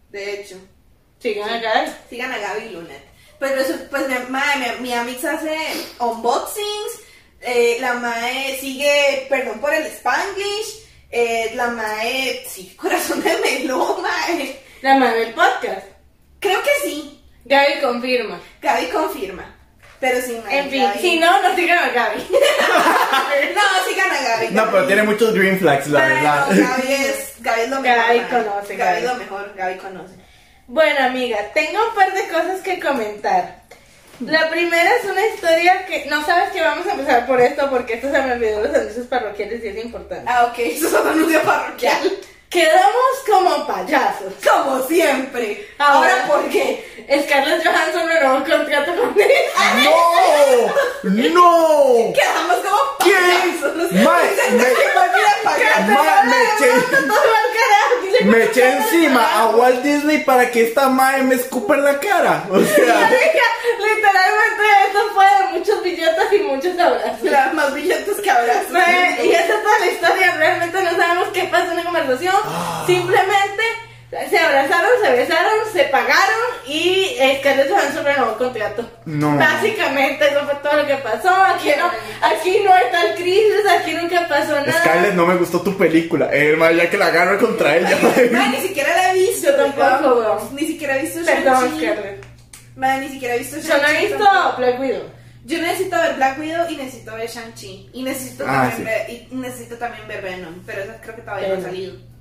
[0.09, 0.55] De hecho.
[1.19, 1.91] Sigan a Gaby.
[2.09, 3.03] Sigan a Gaby Lunet.
[3.39, 5.55] Pues, resu- pues mi, mae, mi, mi Amix hace
[5.99, 7.01] unboxings.
[7.41, 10.86] eh, la Mae sigue, perdón por el Spanglish.
[11.11, 14.59] Eh, la Mae, sí, corazón de melón, Mae.
[14.81, 15.85] La madre del podcast.
[16.39, 17.23] Creo que sí.
[17.45, 18.39] Gaby confirma.
[18.61, 19.53] Gaby confirma.
[19.99, 20.59] Pero sí, Mae.
[20.59, 22.27] En fin, Gaby- si no, no sigan a Gaby.
[23.55, 24.47] No, sigan a Gaby.
[24.53, 26.47] No, pero tiene muchos green flags, la Mae, verdad.
[26.51, 27.97] no, Gaby es, Gaby es lo mejor.
[27.97, 28.27] Gaby mae.
[28.29, 29.07] conoce, Gaby es Gaby.
[29.07, 30.13] lo mejor, Gaby conoce.
[30.67, 33.63] Bueno, amiga, tengo un par de cosas que comentar.
[34.19, 37.95] La primera es una historia que no sabes que vamos a empezar por esto porque
[37.95, 40.25] esto se me olvidó los anuncios parroquiales y es importante.
[40.27, 42.11] Ah, ok, eso es otro anuncio parroquial.
[42.49, 44.33] Quedamos como payasos.
[44.49, 45.67] Como siempre.
[45.77, 47.05] Ahora, Ahora, ¿por qué?
[47.25, 49.35] Scarlett Johansson renovó contrato con Disney.
[49.83, 49.91] ¡No!
[51.03, 52.13] ¡No!
[52.13, 53.13] Quedamos como ¿Qué?
[53.13, 53.91] payasos.
[53.91, 54.63] Mae, Dicen me-
[58.23, 61.83] me me me eché encima a Walt Disney para que esta mae me escupa en
[61.85, 62.43] la cara.
[62.49, 67.21] O sea, literalmente esto fue de muchos billetes y muchos abrazos.
[67.23, 68.69] La- Más billetes que abrazos.
[68.71, 72.35] Mae, y esa es toda la historia, realmente no sabemos qué pasó en la conversación.
[72.85, 73.63] Simplemente
[74.29, 78.89] se abrazaron, se besaron, se pagaron y Scarlett Johansson renovó contrato.
[79.05, 79.35] No.
[79.37, 81.29] Básicamente eso fue todo lo que pasó.
[81.29, 81.91] Aquí no,
[82.25, 84.79] aquí no hay tal crisis, aquí nunca pasó nada.
[84.81, 86.29] Scarlett, no me gustó tu película.
[86.31, 87.97] Eh, ya que la agarro contra ella.
[88.31, 89.49] Mae, ni siquiera la he visto.
[89.51, 90.55] Yo tampoco, weón.
[90.55, 91.77] Ni siquiera he visto Perdón.
[91.77, 92.25] Scarlett.
[92.77, 94.57] Mae, ni siquiera he visto Yo no he visto tampoco.
[94.57, 95.03] Black Widow.
[95.45, 97.89] Yo necesito ver Black Widow y necesito ver Shang-Chi.
[97.93, 98.83] Y necesito, Ah, también sí.
[98.83, 100.61] ver, y necesito también ver Venom.
[100.65, 101.71] Pero esa creo que todavía no ha Venom.
[101.71, 102.16] salido.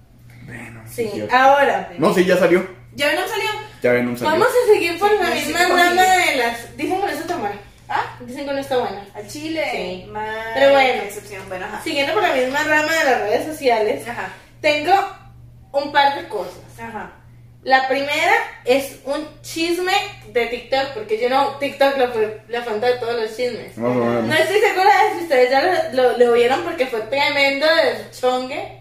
[0.47, 1.91] Bueno, Sí, ahora.
[1.99, 2.67] No, sí, ya salió.
[2.95, 3.51] ¿Ya Venom salió?
[3.83, 4.31] Ya ven un salió.
[4.33, 6.31] Vamos a seguir por Sí, la sí, misma rama sí.
[6.31, 6.77] de las.
[6.77, 7.61] Dicen que no está buena.
[7.89, 8.17] ¿Ah?
[8.21, 9.05] Dicen que no está buena.
[9.15, 9.65] Al Chile.
[9.71, 10.07] Sí.
[10.11, 11.03] Mae, Pero bueno.
[11.03, 11.43] excepción.
[11.49, 11.83] Bueno, ajá.
[11.85, 14.29] Siguiendo por la misma rama de las redes sociales, Ajá.
[14.63, 14.95] tengo
[15.73, 16.63] un par de cosas.
[16.81, 17.13] Ajá.
[17.63, 18.33] La primera
[18.65, 19.93] es un chisme
[20.33, 22.11] de TikTok, porque yo no, TikTok la,
[22.49, 23.77] la fuente de todos los chismes.
[23.77, 24.25] Más o menos.
[24.25, 28.11] No estoy segura de si ustedes ya lo, lo, lo vieron porque fue tremendo de
[28.19, 28.76] chongue.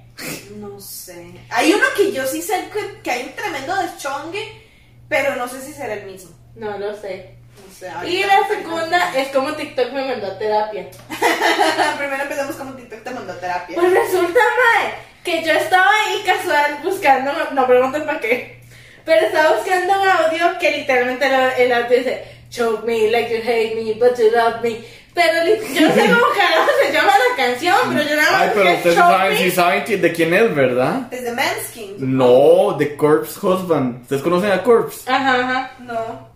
[0.58, 1.32] No sé.
[1.50, 4.62] Hay uno que yo sí sé que, que hay un tremendo deschongue,
[5.10, 6.32] pero no sé si será el mismo.
[6.56, 7.36] No lo sé.
[7.56, 7.92] No sé.
[8.10, 10.90] Y la segunda es como TikTok me mandó a terapia.
[11.98, 13.76] Primero empezamos como TikTok te mandó a terapia.
[13.76, 18.62] Pues resulta, mae, que yo estaba ahí casual buscando, no pregunten para qué,
[19.04, 23.42] pero estaba buscando un audio que literalmente el, el audio dice, choke me like you
[23.44, 24.84] hate me, but you love me.
[25.16, 28.52] Pero yo no sé cómo carajo se llama la canción, pero yo nada más Ay,
[28.54, 31.08] pero ustedes saben, sí saben de quién es, ¿verdad?
[31.12, 31.96] Es de Manskin.
[32.18, 34.02] No, The Corpse Husband.
[34.02, 35.10] ¿Ustedes conocen a Corpse?
[35.10, 35.72] Ajá, ajá.
[35.80, 36.36] No.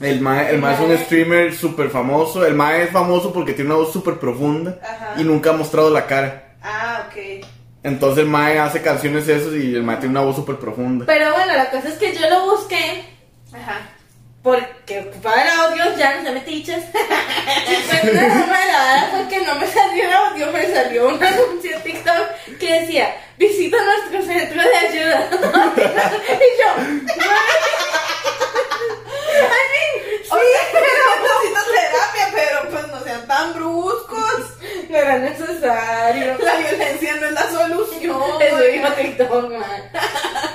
[0.00, 2.46] El mae, el mae es un streamer súper famoso.
[2.46, 5.14] El mae es famoso porque tiene una voz súper profunda Ajá.
[5.20, 6.54] y nunca ha mostrado la cara.
[6.62, 7.44] Ah, ok.
[7.82, 11.06] Entonces el mae hace canciones esos y el mae tiene una voz súper profunda.
[11.06, 13.04] Pero bueno, la cosa es que yo lo busqué
[13.52, 13.80] Ajá.
[14.42, 16.84] Porque ocupaba el audio, ya no se metiches.
[16.84, 21.22] y pues la broma de fue que no me salió el audio, me salió un
[21.22, 25.28] anuncio en TikTok que decía, visita nuestro centro de ayuda.
[25.30, 26.82] y yo,
[29.32, 29.92] I mean,
[30.24, 34.58] sí, Oye, pero necesito terapia, pero pues no sean tan bruscos.
[34.88, 36.36] no era necesario.
[36.38, 38.22] La violencia no es la solución.
[38.40, 39.90] Eso dijo TikTok, man.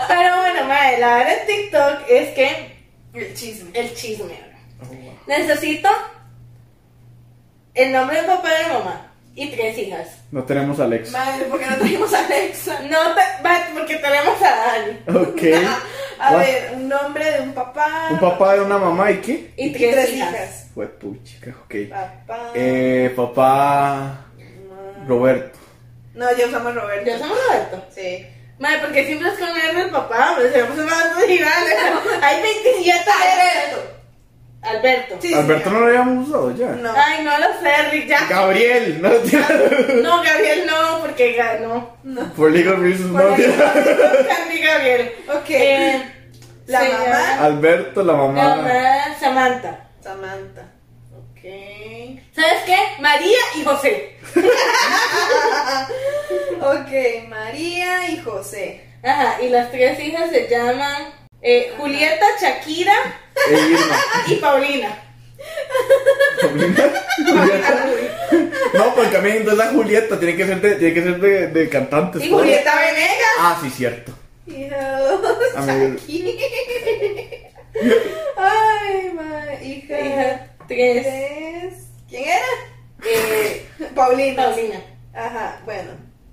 [0.09, 2.76] Pero bueno, madre, la verdad en TikTok es que
[3.13, 3.69] El chisme.
[3.73, 4.39] el chisme.
[5.27, 5.89] Necesito
[7.73, 10.07] el nombre del papá y de mamá y tres hijas.
[10.31, 11.11] No tenemos a Alex.
[11.11, 12.79] Madre, ¿por qué no trajimos a Alexa?
[12.89, 15.25] No, te- porque tenemos a Dani.
[15.27, 15.41] Ok.
[16.19, 16.39] A What?
[16.39, 18.07] ver, un nombre de un papá.
[18.09, 19.53] Un papá de una mamá y qué?
[19.55, 20.33] Y y tres, tres hijas.
[20.33, 20.67] hijas.
[20.73, 21.75] Fue puchica, ok.
[21.91, 22.51] Papá.
[22.55, 24.25] Eh, papá
[25.07, 25.59] Roberto.
[26.15, 27.05] No, ya usamos Roberto.
[27.05, 27.85] ¿Ya somos Roberto?
[27.93, 28.25] Sí.
[28.59, 31.75] Madre, porque siempre es con R el papá, hombre, se llama más gigante.
[32.21, 33.93] Hay 27 Alberto.
[34.63, 35.15] Alberto.
[35.21, 36.67] Sí, Alberto no lo habíamos usado ya.
[36.69, 36.91] No.
[36.95, 38.25] Ay, no lo sé, Rick, ya.
[38.27, 39.09] Gabriel, no
[40.01, 41.95] No, Gabriel no, porque ganó.
[42.35, 43.21] Por legal reasons, no.
[43.29, 45.13] Candy Gabriel.
[45.29, 45.49] Ok.
[45.49, 46.11] Eh,
[46.65, 47.45] La se mamá.
[47.45, 48.43] Alberto, la La mamá.
[48.55, 48.73] mamá
[49.19, 49.79] Samantha.
[50.03, 50.63] Samantha.
[51.47, 52.19] Ok.
[52.35, 52.77] ¿Sabes qué?
[53.01, 54.15] María y José.
[56.59, 58.81] Ok, María y José.
[59.03, 62.93] Ajá, y las tres hijas se llaman eh, Julieta, Shakira
[63.49, 63.97] E Irma.
[64.27, 64.99] y Paulina.
[66.41, 66.91] Julieta.
[68.73, 71.47] No, porque a mí entonces la Julieta tiene que ser de, tiene que ser de,
[71.47, 72.23] de cantantes.
[72.25, 72.39] Y ¿no?
[72.39, 73.35] Julieta Venegas.
[73.39, 74.11] Ah, sí, cierto.
[74.47, 75.09] Hija.
[75.55, 75.97] A mí-
[78.35, 79.99] Ay, ma, hija.
[79.99, 81.03] Hija tres.
[81.03, 81.73] Tres.
[82.09, 82.45] ¿Quién era?
[83.05, 84.43] Eh, Paulina.
[84.43, 84.81] Paulina.
[85.13, 85.91] Ajá, bueno,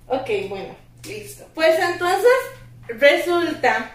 [0.09, 0.77] Ok, bueno.
[1.05, 1.47] listo.
[1.55, 2.31] Pues entonces
[2.89, 3.91] resulta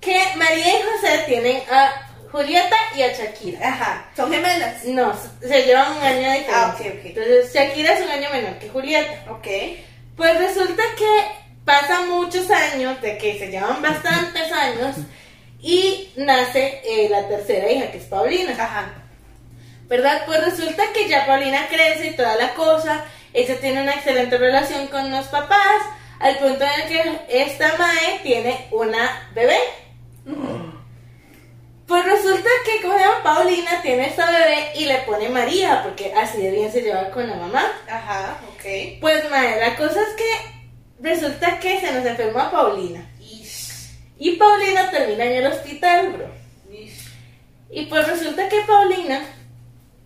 [0.00, 3.68] que María y José tienen a Julieta y a Shakira.
[3.68, 4.84] Ajá, son gemelas.
[4.84, 6.54] No, se llevan un año de diferencia.
[6.54, 7.04] Ah, ok, ok.
[7.04, 9.30] Entonces Shakira es un año menor que Julieta.
[9.32, 9.46] Ok.
[10.16, 11.22] Pues resulta que
[11.64, 14.96] pasan muchos años, de que se llevan bastantes años,
[15.60, 18.52] y nace eh, la tercera hija, que es Paulina.
[18.52, 18.92] Ajá.
[19.88, 20.22] ¿Verdad?
[20.26, 24.86] Pues resulta que ya Paulina crece y toda la cosa, ella tiene una excelente relación
[24.88, 25.82] con los papás,
[26.20, 29.58] al punto en el que esta Mae tiene una bebé.
[33.22, 37.28] Paulina tiene esta bebé y le pone María, porque así de bien se lleva con
[37.28, 37.70] la mamá.
[37.88, 39.00] Ajá, ok.
[39.00, 40.54] Pues madre, la cosa es que
[41.00, 43.10] resulta que se nos enfermó a Paulina.
[44.18, 46.30] Y Paulina termina en el hospital, bro.
[47.70, 49.20] Y pues resulta que Paulina,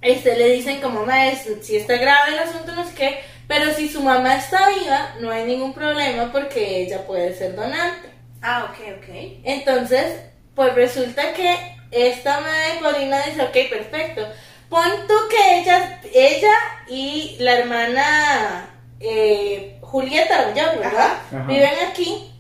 [0.01, 3.89] este, le dicen como, madre, si está grave el asunto, no sé qué, pero si
[3.89, 8.11] su mamá está viva, no hay ningún problema porque ella puede ser donante.
[8.43, 9.09] Ah, ok, ok.
[9.45, 10.21] Entonces,
[10.55, 14.27] pues resulta que esta madre Paulina dice, ok, perfecto.
[14.69, 16.53] Pon tú que ella, ella
[16.89, 20.53] y la hermana eh, Julieta.
[20.85, 21.47] Ajá.
[21.47, 22.31] Viven aquí.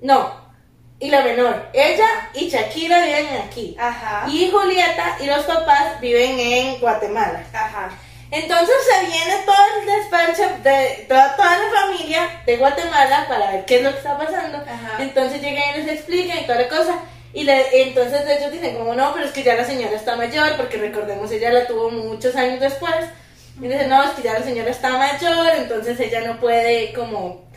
[0.00, 0.47] No,
[1.00, 1.68] y la menor.
[1.72, 3.76] Ella y Shakira viven aquí.
[3.78, 4.26] Ajá.
[4.28, 7.44] Y Julieta y los papás viven en Guatemala.
[7.52, 7.90] Ajá.
[8.30, 13.64] Entonces se viene todo el despacho de toda, toda la familia de Guatemala para ver
[13.64, 14.58] qué es lo que está pasando.
[14.58, 14.96] Ajá.
[15.02, 16.98] Entonces llegan y les explican y toda la cosa.
[17.32, 20.56] Y le- entonces ellos dicen como no, pero es que ya la señora está mayor,
[20.56, 22.94] porque recordemos ella la tuvo muchos años después.
[23.60, 27.47] Y dicen, no, es que ya la señora está mayor, entonces ella no puede como.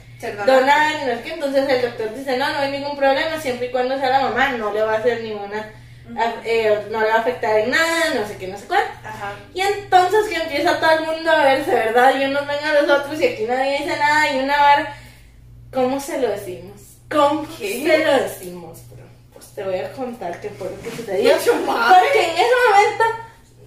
[0.45, 3.67] Donar, y no es que entonces el doctor dice, no, no hay ningún problema, siempre
[3.67, 5.69] y cuando sea la mamá, no le va a hacer ninguna,
[6.43, 8.83] eh, no le va a afectar en nada, no sé qué, no sé cuál.
[9.03, 9.33] Ajá.
[9.53, 12.15] Y entonces que empieza todo el mundo a verse, ¿verdad?
[12.19, 14.97] Y unos ven a los otros y aquí nadie dice nada y una vara.
[15.71, 16.81] ¿Cómo se lo decimos?
[17.09, 17.83] ¿Cómo ¿Qué?
[17.85, 19.05] se lo decimos, bro?
[19.33, 21.35] Pues te voy a contar qué fue lo que sucedió.
[21.35, 21.97] Mucho más.
[21.97, 23.03] Porque en ese momento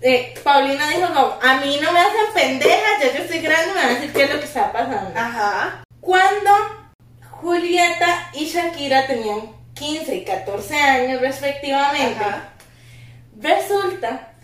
[0.03, 3.81] eh, Paulina dijo como, a mí no me hacen pendeja, ya yo estoy grande, me
[3.81, 5.19] van a decir qué es lo que está pasando.
[5.19, 5.84] Ajá.
[6.05, 6.51] Cuando
[7.31, 12.51] Julieta y Shakira tenían 15 y 14 años respectivamente, Ajá.
[13.41, 14.35] Resulta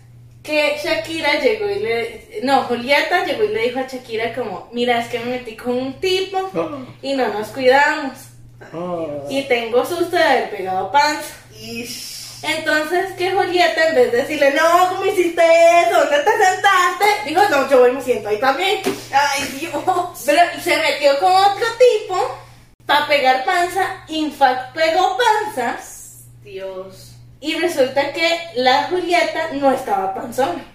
[0.41, 2.39] que Shakira llegó y le...
[2.41, 5.77] No, Julieta llegó y le dijo a Shakira como, mira, es que me metí con
[5.77, 6.49] un tipo
[7.03, 8.13] y no nos cuidamos.
[8.73, 9.27] Oh.
[9.29, 11.35] Y tengo susto de haber pegado panza.
[11.61, 12.10] Ish.
[12.43, 15.41] Entonces que Julieta, en vez de decirle, no, ¿cómo hiciste
[15.81, 15.99] eso?
[15.99, 17.05] ¿Dónde te sentaste?
[17.25, 18.81] Dijo, no, yo voy y me siento ahí también.
[19.13, 20.23] Ay, Dios.
[20.25, 22.37] Pero se metió con otro tipo
[22.85, 24.03] para pegar panza.
[24.07, 25.77] Infact pegó panza.
[26.43, 27.11] Dios.
[27.39, 30.65] Y resulta que la Julieta no estaba panzona.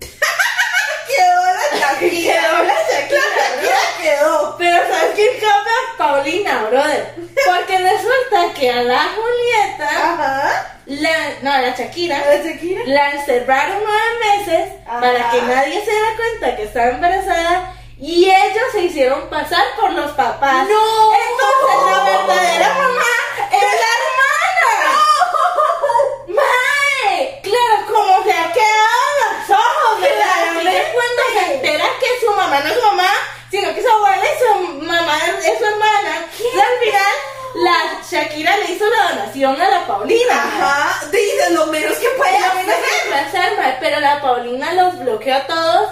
[0.00, 1.59] Quedó la
[1.94, 2.34] Shakira.
[2.40, 3.20] Quedó la Shakira,
[3.62, 4.56] La quedó.
[4.58, 5.72] Pero ¿sabes quién cambia?
[5.98, 7.14] Paulina, brother.
[7.46, 10.78] Porque resulta que a la Julieta, Ajá.
[10.86, 11.10] la,
[11.42, 12.82] no, a la Shakira, ¿La Shakira?
[12.86, 15.00] la encerraron nueve meses Ajá.
[15.00, 19.90] para que nadie se diera cuenta que estaba embarazada y ellos se hicieron pasar por
[19.92, 20.66] los papás.
[20.68, 21.12] ¡No!
[21.12, 23.12] Entonces la verdadera mamá
[23.52, 25.00] es la hermana.
[26.28, 27.40] ¡Mae!
[27.42, 30.24] Claro, como se ha quedado en los ojos, ¿verdad?
[30.24, 30.70] Claramente.
[30.70, 33.10] Entonces, cuando se entera que su mamá no es su mamá,
[33.50, 37.12] sino que su abuela y su mamá es su hermana, y al final
[37.54, 37.76] la
[38.08, 40.34] Shakira le hizo la donación a la Paulina.
[40.34, 40.62] mae.
[40.62, 41.06] Ajja.
[41.10, 42.84] Dice lo menos que puede Pero a mí no hacer.
[43.02, 45.88] se me hacer, mae, pero la Paulina los bloqueó a todos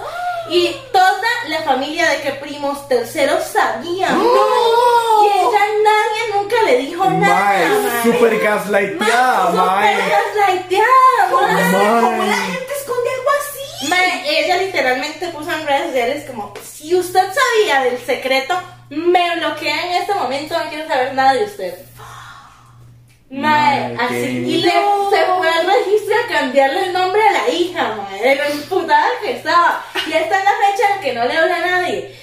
[0.48, 4.18] y toda la familia de que primos terceros sabían.
[4.18, 5.24] ¡No!
[5.24, 7.58] Y ella nadie nunca le dijo nada.
[7.58, 11.28] Mae, super gaslighteada, Mae, super gaslighteada.
[11.30, 12.00] Mae.
[12.00, 13.88] ¿Cómo la gente esconde algo así?
[13.88, 19.86] Mae, ella literalmente puso en redes sociales como, si usted sabía del secreto, me bloquea
[19.86, 21.74] en este momento, no quiero saber nada de usted.
[23.30, 27.48] Mae, Mae, así, y le, se fue al registro a cambiarle el nombre a la
[27.50, 29.84] hija, mae, de lo imputada que estaba.
[30.06, 32.16] Y esta es la fecha en la que no le habla a nadie.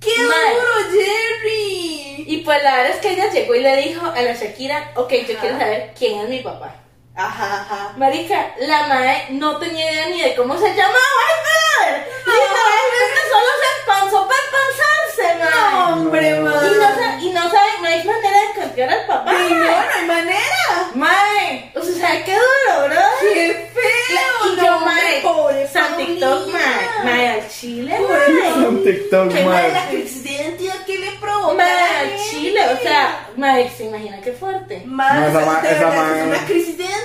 [0.00, 2.24] ¡Qué duro, Jerry!
[2.26, 5.12] Y pues la verdad es que ella llegó y le dijo a la Shakira, ok,
[5.12, 5.40] yo Ajá.
[5.40, 6.83] quiero saber quién es mi papá.
[7.16, 7.92] Ajá, ajá.
[7.96, 10.98] Marica, la madre no tenía idea ni de cómo se llamaba,
[11.44, 12.06] brother.
[12.26, 15.72] Literalmente solo se empanzó para empanzarse, mae.
[15.74, 16.52] No, hombre, Y man.
[16.78, 19.30] no, sa- y no sabe, no hay manera de cambiar al papá.
[19.30, 19.70] Ay, no, mae.
[19.70, 20.90] no hay manera.
[20.94, 23.00] Mae, o sea, qué duro, bro.
[23.20, 24.52] ¡Qué feo!
[24.52, 28.48] Y no, yo, mae, pobre San TikTok, mae, mae, al chile, mae.
[28.66, 29.88] En TikTok, ¿Qué mae, la mae.
[29.90, 31.54] crisis de identidad que le provoca?
[31.54, 34.82] Mae, al chile, o sea, mae, se imagina qué fuerte.
[34.84, 37.03] Mae, No, es una crisis de identidad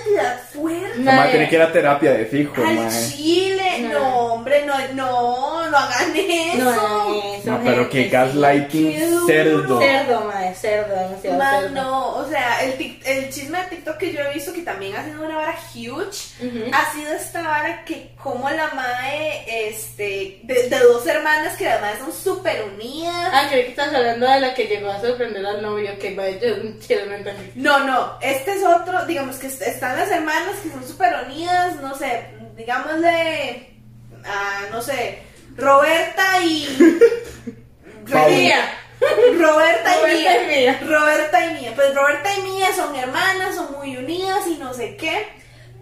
[0.52, 1.02] fuerte.
[1.02, 3.10] Esa mae tiene que ir a terapia de fijo, Al mae.
[3.10, 3.90] chile, No.
[4.00, 6.58] no, hombre, no, no, no hagan eso.
[6.64, 8.10] No hagan eso, No, pero gente, que sí.
[8.10, 9.28] gaslighting Qué duro.
[9.28, 9.80] cerdo.
[9.80, 11.70] Cerdo, mae, cerdo, demasiado Man, cerdo.
[11.82, 14.96] no, o sea, el, tic- el chisme de TikTok que yo he visto que también
[14.96, 16.72] ha sido una vara huge, Ujú.
[16.74, 22.00] ha sido esta vara que como la mae, este, de, de dos hermanas que madres
[22.00, 23.30] son súper unidas.
[23.34, 26.38] Ah, creí que estás hablando de la que llegó a sorprender al novio, que vaya,
[26.40, 27.52] yo chile, no entendí.
[27.56, 31.78] No, no, este es otro, digamos que est- están las hermanas que son súper unidas,
[31.78, 33.82] no sé, digámosle,
[34.24, 35.24] ah, no sé,
[35.58, 36.68] Roberta y...
[38.06, 38.70] Mía.
[39.00, 40.44] Roberta y Roberta Mía.
[40.44, 40.80] y Mía.
[40.82, 41.72] Roberta y Mía.
[41.76, 45.28] Pues Roberta y Mía son hermanas, son muy unidas y no sé qué.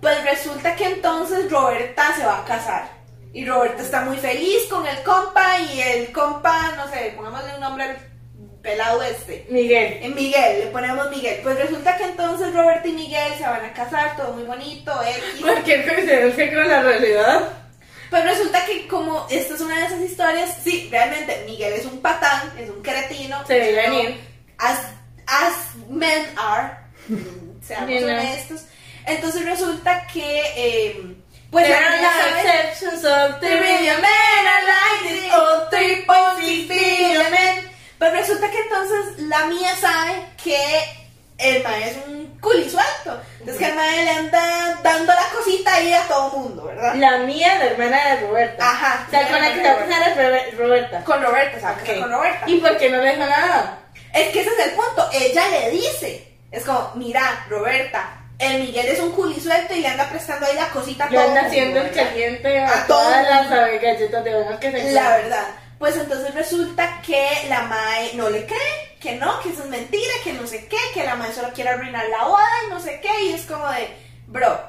[0.02, 2.90] Pues resulta que entonces Roberta se va a casar.
[3.34, 7.62] Y Roberta está muy feliz con el compa y el compa, no sé, pongámosle un
[7.62, 7.98] nombre al
[8.62, 9.46] pelado este.
[9.50, 10.00] Miguel.
[10.02, 11.40] Eh, Miguel, le ponemos Miguel.
[11.44, 15.42] Pues resulta que entonces Roberta y Miguel se van a casar, todo muy bonito, X.
[15.42, 17.50] Cualquier coincidencia con la realidad.
[18.10, 22.02] Pues resulta que como esta es una de esas historias, sí, realmente Miguel es un
[22.02, 23.46] patán, es un cretino.
[23.46, 24.18] Se ve venir.
[24.58, 24.80] As,
[25.28, 26.78] as men are,
[27.62, 28.10] seamos know.
[28.10, 28.62] honestos.
[29.06, 31.16] Entonces resulta que, eh,
[31.52, 35.68] pues There la are niña no sabe- exceptions of the men are like this, oh,
[35.72, 37.70] 3.6 billion men.
[38.00, 40.58] Pero resulta que entonces la mía sabe que
[41.40, 43.20] el mae es un culi suelto.
[43.40, 46.96] Entonces que el mae le anda dando la cosita ahí a todo mundo, ¿verdad?
[46.96, 48.70] La mía, la hermana de Roberta.
[48.70, 49.06] Ajá.
[49.08, 51.04] O sea, con la que se va a casar es Robe- Roberta.
[51.04, 51.84] Con Roberta, ¿sabes?
[51.90, 52.00] Ok.
[52.02, 52.44] Con Roberta.
[52.48, 53.80] ¿Y por qué no le dijo nada?
[54.14, 55.10] Es que ese es el punto.
[55.14, 56.34] Ella le dice.
[56.52, 60.56] Es como, mira, Roberta, el Miguel es un culi suelto y le anda prestando ahí
[60.56, 64.24] la cosita a Le todo anda mundo, haciendo el caliente a, A todas las galletas
[64.24, 65.46] de oro que se La verdad.
[65.80, 70.14] Pues entonces resulta que la Mae no le cree, que no, que eso es mentira,
[70.24, 73.00] que no sé qué, que la Mae solo quiere arruinar la boda y no sé
[73.02, 73.26] qué.
[73.26, 73.88] Y es como de,
[74.28, 74.60] bro,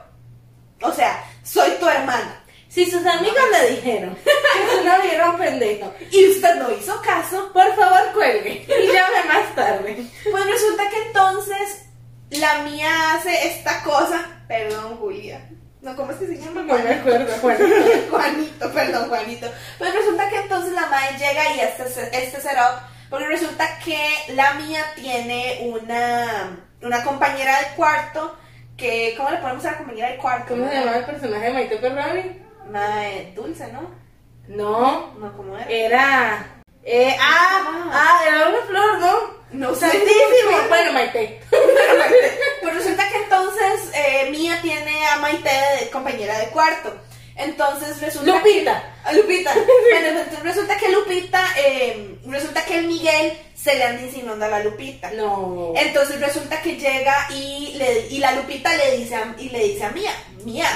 [0.82, 2.44] o sea, soy tu hermana.
[2.68, 4.16] Si sus amigos le dijeron
[5.02, 7.50] que era un pendejo, Y usted no hizo caso.
[7.52, 10.04] por favor cuelgue y llame más tarde.
[10.30, 11.86] Pues resulta que entonces
[12.30, 14.42] la mía hace esta cosa.
[14.46, 15.48] Perdón, Julia.
[15.80, 16.62] No, ¿cómo es que se llama?
[16.62, 17.56] No me acuerdo, Juan.
[18.10, 19.46] Juanito, perdón, Juanito.
[19.78, 23.98] Pues resulta que entonces la madre llega y este, este setup, porque resulta que
[24.34, 28.36] la mía tiene una, una compañera de cuarto,
[28.76, 30.54] que, ¿cómo le ponemos a la compañera de cuarto?
[30.54, 32.42] ¿Cómo se llama el personaje de Maite Perroni?
[32.70, 33.90] Mae Dulce, ¿no?
[34.48, 35.66] No, No, ¿cómo era?
[35.68, 36.57] era...
[36.90, 39.38] Eh, ah, ah, era una flor, ¿no?
[39.52, 39.90] No sé.
[39.90, 40.68] Santísimo.
[40.70, 41.40] Bueno, Maite.
[42.62, 46.94] Pues resulta que entonces eh, Mía tiene a Maite de compañera de cuarto.
[47.36, 48.94] Entonces resulta Lupita.
[49.06, 49.16] que...
[49.16, 49.54] Lupita.
[49.54, 54.48] Bueno, entonces resulta que Lupita, eh, resulta que el Miguel se le anda insinuando a
[54.48, 55.10] la Lupita.
[55.12, 55.74] No.
[55.76, 59.84] Entonces resulta que llega y, le, y la Lupita le dice a, y le dice
[59.84, 60.12] a Mía,
[60.44, 60.66] Mía.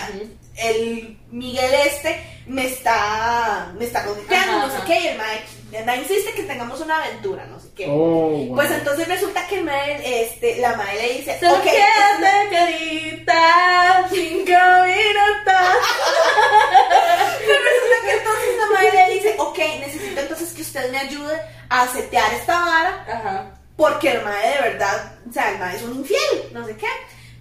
[0.57, 4.85] El Miguel este me está, me está coqueteando, no sé ajá.
[4.87, 5.41] qué, y el mae,
[5.73, 7.87] el mae insiste que tengamos una aventura, no sé qué.
[7.89, 8.55] Oh, wow.
[8.57, 14.09] Pues entonces resulta que el mae, este, la mae le dice, Solo ok, quédate carita,
[14.11, 14.53] cinco
[14.87, 15.73] minutos.
[17.43, 21.87] Resulta que entonces la madre le dice, ok, necesito entonces que usted me ayude a
[21.89, 23.51] setear esta vara, Ajá.
[23.77, 26.87] porque el madre de verdad, o sea, el madre es un infiel, no sé qué.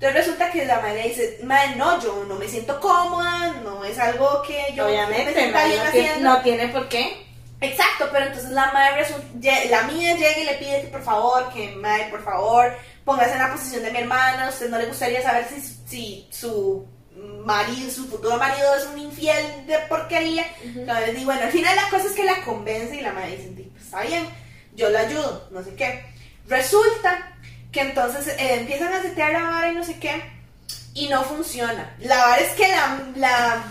[0.01, 3.99] Entonces resulta que la madre dice, madre, no, yo no me siento cómoda, no es
[3.99, 6.29] algo que yo me Obviamente, sienta no, bien no tiene, haciendo.
[6.31, 7.27] no tiene por qué.
[7.61, 9.05] Exacto, pero entonces la madre,
[9.69, 12.75] la mía llega y le pide que por favor, que madre, por favor,
[13.05, 16.87] póngase en la posición de mi hermana, usted no le gustaría saber si, si su
[17.45, 20.47] marido, su futuro marido es un infiel de porquería.
[20.63, 23.49] Entonces, y bueno, al final la cosa es que la convence y la madre dice,
[23.49, 24.27] "Di, pues, está bien,
[24.73, 26.03] yo la ayudo, no sé qué.
[26.47, 27.30] Resulta
[27.71, 30.21] que entonces eh, empiezan a setear la vara y no sé qué,
[30.93, 31.95] y no funciona.
[31.99, 33.63] La verdad es que la, la,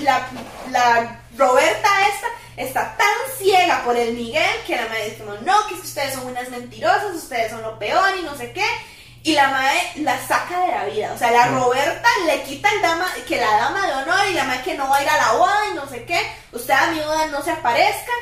[0.00, 0.28] la,
[0.70, 2.26] la Roberta esta
[2.56, 6.14] está tan ciega por el Miguel que la madre dice no, que es que ustedes
[6.14, 8.66] son unas mentirosas, ustedes son lo peor y no sé qué.
[9.22, 11.12] Y la madre la saca de la vida.
[11.14, 14.44] O sea, la Roberta le quita el dama, que la dama de honor y la
[14.44, 16.20] madre que no va a ir a la boda y no sé qué.
[16.52, 18.12] Usted a mi boda no se aparezca.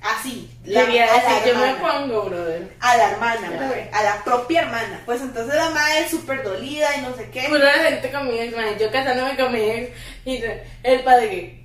[0.00, 0.50] Así.
[0.64, 2.68] la- Debía la decir, yo me pongo, brother.
[2.80, 3.90] a la hermana, Pero madre, bueno.
[3.98, 5.02] a la propia hermana.
[5.04, 7.46] Pues entonces la madre es súper dolida y no sé qué.
[7.48, 8.78] Pura gente con mi ex, man.
[8.78, 9.90] Yo casándome con mi ex.
[10.24, 10.42] Y
[10.84, 11.58] el padre que.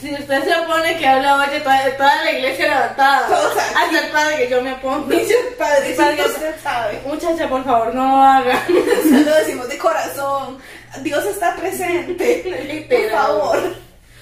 [0.00, 3.28] Si usted se opone que habla oye toda, toda la iglesia levantada.
[3.28, 5.06] Hasta el padre que yo me opongo.
[5.08, 7.00] Dice el padrecito, Padre, usted sabe.
[7.06, 8.62] Muchacha, por favor, no haga.
[8.68, 10.58] Lo decimos de corazón.
[11.00, 12.86] Dios está presente.
[12.90, 13.74] Por favor.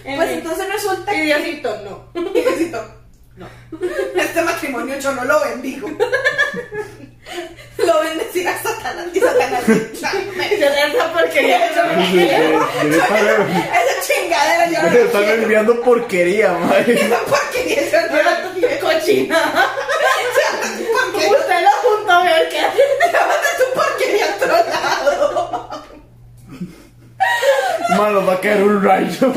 [0.04, 0.38] En Pues fin.
[0.38, 1.22] entonces resulta Y que.
[1.24, 2.20] Diosito, no.
[2.34, 3.03] Y Diosito,
[3.36, 3.48] no.
[4.16, 5.88] Este matrimonio yo no lo bendigo.
[7.78, 9.06] Lo bendecirá Satanás.
[9.12, 11.66] Y Satanás dice, "Ay, Y me- se lanza porquería.
[11.70, 12.60] Eso me Sí, sí, quiero.
[12.60, 16.94] sí, sí, sí, Esa chingadera yo no Están enviando porquería, madre.
[17.06, 18.80] Esa porquería yo no la quiero.
[18.86, 19.38] Cochina.
[19.38, 20.46] Esa
[20.92, 22.82] porquería- Usted lo juntó a ver qué hace.
[23.12, 25.84] Llámate tu porquería a otro lado.
[27.96, 29.32] Mano, va a caer un rayo.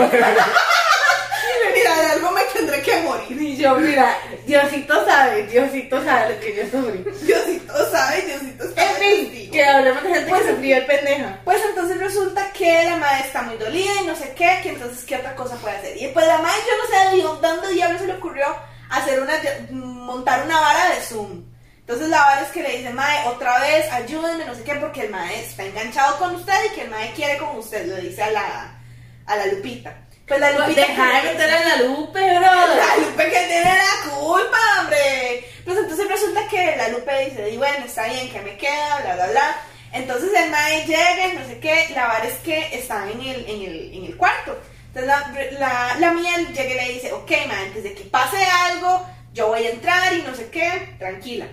[2.17, 3.41] Algo me tendré que morir.
[3.41, 7.25] Y yo, mira, Diosito sabe, Diosito sabe lo que yo sufrí.
[7.25, 11.39] Diosito sabe, Diosito está En fin, que hablemos de gente que sufrió el pendeja.
[11.43, 15.05] Pues entonces resulta que la madre está muy dolida y no sé qué, que entonces
[15.05, 16.01] qué otra cosa puede hacer.
[16.01, 18.45] Y pues la madre, yo no sé de dónde diablos se le ocurrió
[18.89, 19.33] hacer una,
[19.71, 21.43] montar una vara de Zoom.
[21.79, 25.03] Entonces la vara es que le dice, mae, otra vez, ayúdenme, no sé qué, porque
[25.03, 28.23] el mae está enganchado con usted y que el mae quiere con usted, le dice
[28.23, 28.77] a la,
[29.25, 30.06] a la Lupita.
[30.27, 30.81] Pues la Lupita...
[30.81, 32.41] Deja de meter a la Lupe, bro.
[32.41, 35.49] La Lupe que tiene la culpa, hombre.
[35.63, 39.15] Pues entonces resulta que la Lupe dice, y bueno, está bien, que me queda, bla,
[39.15, 39.61] bla, bla.
[39.93, 43.49] Entonces el mae llega y no sé qué, la vara es que está en el,
[43.49, 44.59] en el, en el cuarto.
[44.93, 48.37] Entonces la, la, la miel llega y le dice, ok, mae, antes de que pase
[48.45, 51.47] algo, yo voy a entrar y no sé qué, tranquila.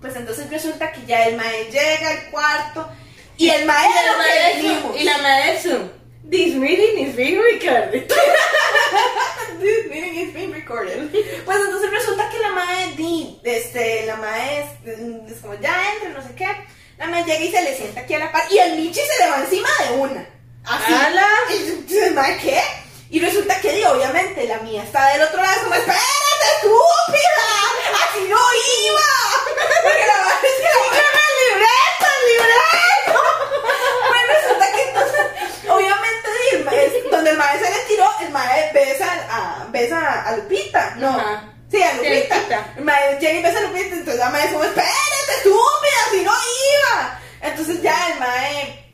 [0.00, 2.90] Pues entonces resulta que ya el mae llega al cuarto
[3.36, 3.88] y el mae
[4.54, 4.82] Y dijimos.
[4.82, 4.96] Zoom.
[4.96, 5.99] Y la Zoom.
[6.30, 8.06] This meeting is being recorded.
[9.58, 11.10] This meeting is being recorded.
[11.44, 12.50] Pues entonces resulta que la
[12.96, 14.66] di, este, la mae es,
[15.28, 16.46] es como ya entra, no sé qué.
[16.98, 19.24] La mae llega y se le sienta aquí a la par y el Michi se
[19.24, 20.28] le va encima de una.
[20.64, 20.92] Así.
[20.92, 21.26] ¡Hala!
[21.50, 22.62] Y yo, mae, ¿qué?
[23.10, 27.48] Y resulta que di, obviamente la mía está del otro lado, es como, espérate, estúpida,
[28.06, 28.38] así no
[28.86, 29.08] iba.
[29.82, 31.10] Porque la mae es que la
[31.40, 33.20] ¡Libreta, libreta!
[34.08, 35.26] pues resulta que entonces,
[36.52, 41.08] el donde el mae se le tiró, el mae besa a, besa a Lupita, ¿no?
[41.10, 41.44] Ajá.
[41.70, 42.72] Sí, a Lupita.
[42.76, 46.22] El mae llega y besa a Lupita, entonces la mae es como, espérate, estúpida, si
[46.22, 47.20] no iba.
[47.42, 48.84] Entonces ya el mae,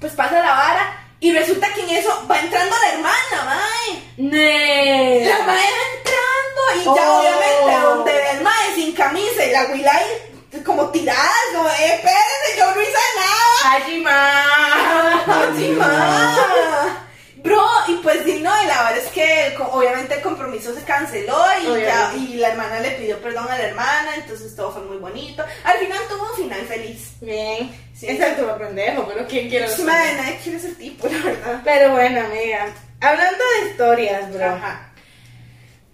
[0.00, 4.02] pues pasa la vara, y resulta que en eso va entrando la hermana, mae.
[4.16, 5.24] ¡Ne!
[5.26, 7.18] La mae va entrando, y ya Oh.
[7.20, 12.58] obviamente donde ve el mae sin camisa y la Wilay como tirada, como, eh, espérense,
[12.58, 13.76] yo no hice nada.
[13.76, 15.24] ¡Hajima!
[15.48, 17.00] ¡Hajima!
[17.36, 20.82] Bro, y pues sí, no, y la verdad es que el obviamente el compromiso se
[20.82, 22.16] canceló y, ya, Obviamente.
[22.16, 25.44] y la hermana le pidió perdón a la hermana, entonces todo fue muy bonito.
[25.64, 27.10] Al final tuvo un final feliz.
[27.20, 27.70] Bien.
[27.94, 28.06] Sí.
[28.08, 31.60] Ese es tu pendejo, pero ¿quién quiere los Madre, nadie quiere ese tipo, la verdad.
[31.64, 32.66] Pero bueno, amiga.
[33.02, 34.46] Hablando de historias, bro.
[34.46, 34.93] Ajá.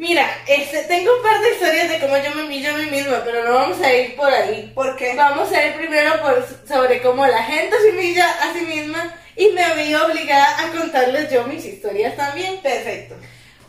[0.00, 3.20] Mira, este, tengo un par de historias de cómo yo me humillo a mí misma,
[3.22, 4.72] pero no vamos a ir por ahí.
[4.74, 5.14] ¿Por qué?
[5.14, 9.48] Vamos a ir primero por, sobre cómo la gente se humilla a sí misma y
[9.50, 12.62] me vi obligada a contarles yo mis historias también.
[12.62, 13.14] Perfecto.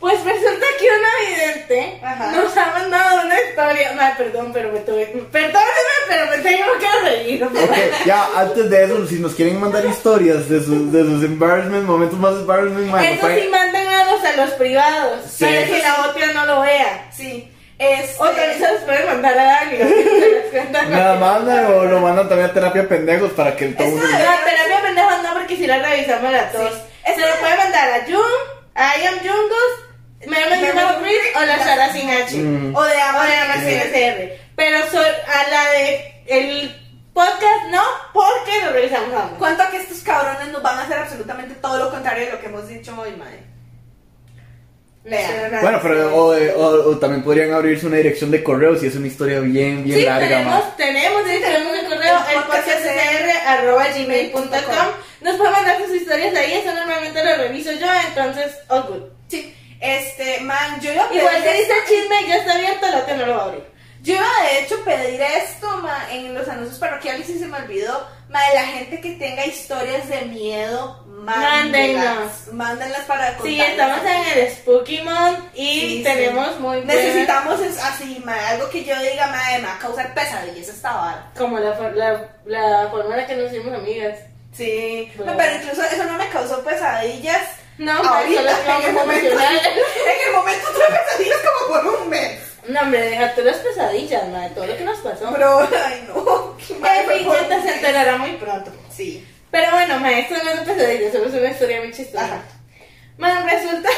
[0.00, 2.32] Pues resulta que una vidente Ajá.
[2.32, 3.94] nos ha mandado una historia.
[4.00, 5.04] Ay, perdón, pero me tuve.
[5.30, 7.44] Perdónenme, pero me tengo que reír.
[7.44, 11.84] Ok, ya, antes de eso, si nos quieren mandar historias de sus, de sus embarrassment,
[11.84, 15.44] momentos más embarrassment, man, Eso sí mándenlos a los privados, Sí.
[15.44, 17.08] para que la otra no lo vea.
[17.16, 17.48] Sí.
[17.78, 19.78] Este, O también se los pueden mandar a Dani.
[19.78, 24.04] los me la mandan o lo mandan también a terapia pendejos para que todo mundo...
[24.06, 26.72] Esa- La terapia pendejos no, porque si la revisamos las dos.
[27.06, 27.12] Sí.
[27.14, 28.32] Se lo puede mandar a Jun,
[28.76, 29.72] a I am Jungos,
[30.26, 32.36] Merman Human Chris o la Sara sin H.
[32.36, 32.76] Mm.
[32.76, 34.41] O de O de la Marcela CR.
[34.56, 36.78] Pero so- a la de el
[37.14, 37.82] podcast no,
[38.12, 39.38] porque lo revisamos ambos.
[39.38, 42.46] Cuento que estos cabrones nos van a hacer absolutamente todo lo contrario de lo que
[42.46, 43.42] hemos dicho hoy, madre.
[45.04, 45.60] Vean.
[45.62, 48.94] Bueno, pero o, de- o- o también podrían abrirse una dirección de correo si es
[48.94, 52.36] una historia bien, bien Sí, larga, tenemos, tenemos, sí, tenemos el correo, El
[53.96, 54.86] el gmail.com.
[55.22, 59.02] Nos pueden mandar sus historias ahí, eso normalmente lo reviso yo, entonces, all good.
[59.28, 63.14] Sí, este, man, yo a pedir Igual te dice chisme, ya está abierto, la que
[63.14, 63.64] no lo va a abrir.
[64.02, 67.56] Yo iba de hecho a pedir esto, ma, en los anuncios parroquiales y se me
[67.56, 72.48] olvidó, ma, de la gente que tenga historias de miedo, mándenlas.
[72.52, 73.02] Mándenlas.
[73.02, 73.46] Para contar.
[73.46, 76.60] Sí, estamos en el Spooky Month y Sí, tenemos sí.
[76.60, 80.68] muy Necesitamos es así, ma, algo que yo diga, ma, me va a causar pesadillas
[80.68, 81.30] esta vara.
[81.38, 84.18] Como la, la, la forma en la que nos hicimos amigas.
[84.52, 85.32] Sí, Bueno.
[85.36, 87.40] pero incluso eso no me causó pesadillas.
[87.78, 88.40] No, ahorita,
[88.78, 92.40] en el momento, en el momento tuve pesadillas como por un mes.
[92.68, 95.30] No, hombre, deja tú las pesadillas, madre, todo lo que nos pasó.
[95.32, 96.56] Bro, ay no.
[96.66, 97.28] qué mal En fin,
[97.62, 98.70] se enterará muy pronto.
[98.94, 99.26] Sí.
[99.50, 102.24] Pero bueno, ma, esto no es una pesadilla, solo es una historia muy chistosa.
[102.24, 102.42] Ajá.
[103.18, 103.88] Man, resulta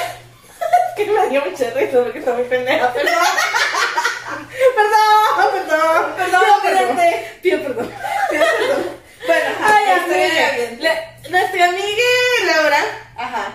[0.97, 2.93] que me dio mucha risa porque está muy pendeja.
[2.93, 3.15] Perdón.
[4.75, 6.12] perdón, perdón.
[6.17, 7.27] Perdón, espérate.
[7.43, 7.93] Pido perdón.
[8.31, 8.85] Pido perdón.
[9.27, 10.77] Bueno, Ay, ajá, estoy amiga.
[10.81, 12.05] La- nuestra amiga
[12.47, 12.79] Laura,
[13.17, 13.55] Ajá.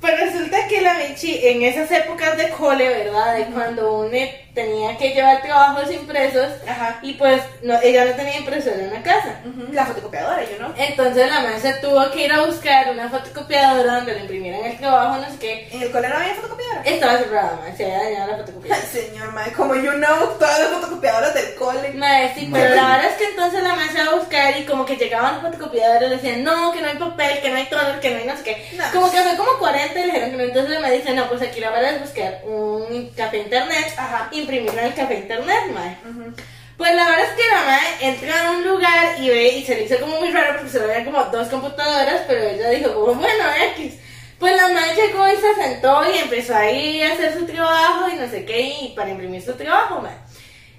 [0.00, 3.34] pues resulta que la Michi en esas épocas de cole, ¿verdad?
[3.36, 4.16] De cuando uno
[4.58, 6.98] tenía que llevar trabajos impresos Ajá.
[7.00, 9.40] y pues no, ella no tenía impresora en la casa.
[9.72, 10.74] La fotocopiadora, yo no.
[10.76, 15.18] Entonces la maestra tuvo que ir a buscar una fotocopiadora donde le imprimieran el trabajo,
[15.18, 15.68] no sé qué.
[15.70, 16.82] ¿En el cole no había fotocopiadora?
[16.84, 18.86] Estaba cerrada, ma, se había dañado la Ay, fotocopiadora.
[18.88, 21.90] señor, madre, como you know, todas las fotocopiadoras del cole.
[21.94, 24.84] Madre, sí, pero la verdad es que entonces la maestra iba a buscar y como
[24.84, 28.00] que llegaban los fotocopiadores y decían, no, que no hay papel, que no hay toner,
[28.00, 28.68] que no hay no sé qué.
[28.76, 28.84] No.
[28.92, 30.42] Como que fue como 40 y le dijeron que no.
[30.42, 34.28] Entonces me dice, no, pues aquí la verdad es buscar un café internet, Ajá.
[34.48, 35.96] Imprimirlo en el café internet, madre.
[36.08, 36.34] Ujú.
[36.76, 39.74] Pues la verdad es que la madre entra a un lugar y ve y se
[39.74, 43.14] le hizo como muy raro porque se veían como dos computadoras, pero ella dijo como,
[43.14, 43.44] bueno,
[43.76, 43.94] X.
[44.38, 48.16] Pues la madre llegó y se sentó y empezó ahí a hacer su trabajo y
[48.16, 50.16] no sé qué, y para imprimir su trabajo, madre.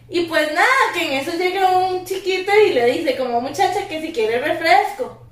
[0.08, 4.02] Y pues nada, que en eso llega un chiquito y le dice como muchacha que
[4.02, 5.28] si quiere refresco.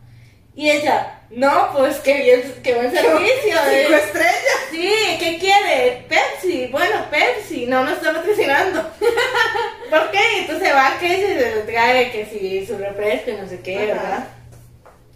[0.53, 3.55] Y ella, no, pues que bien, que buen servicio.
[3.69, 3.83] eh".
[3.85, 4.59] Cinco estrellas.
[4.71, 6.05] Sí, ¿qué quiere?
[6.07, 6.67] Pepsi.
[6.67, 7.65] Bueno, Pepsi.
[7.65, 8.89] No nos está patrocinando.
[9.89, 10.39] ¿Por qué?
[10.39, 14.01] Entonces va que se trae que si su refresco y no sé qué, Ajá.
[14.01, 14.27] ¿verdad?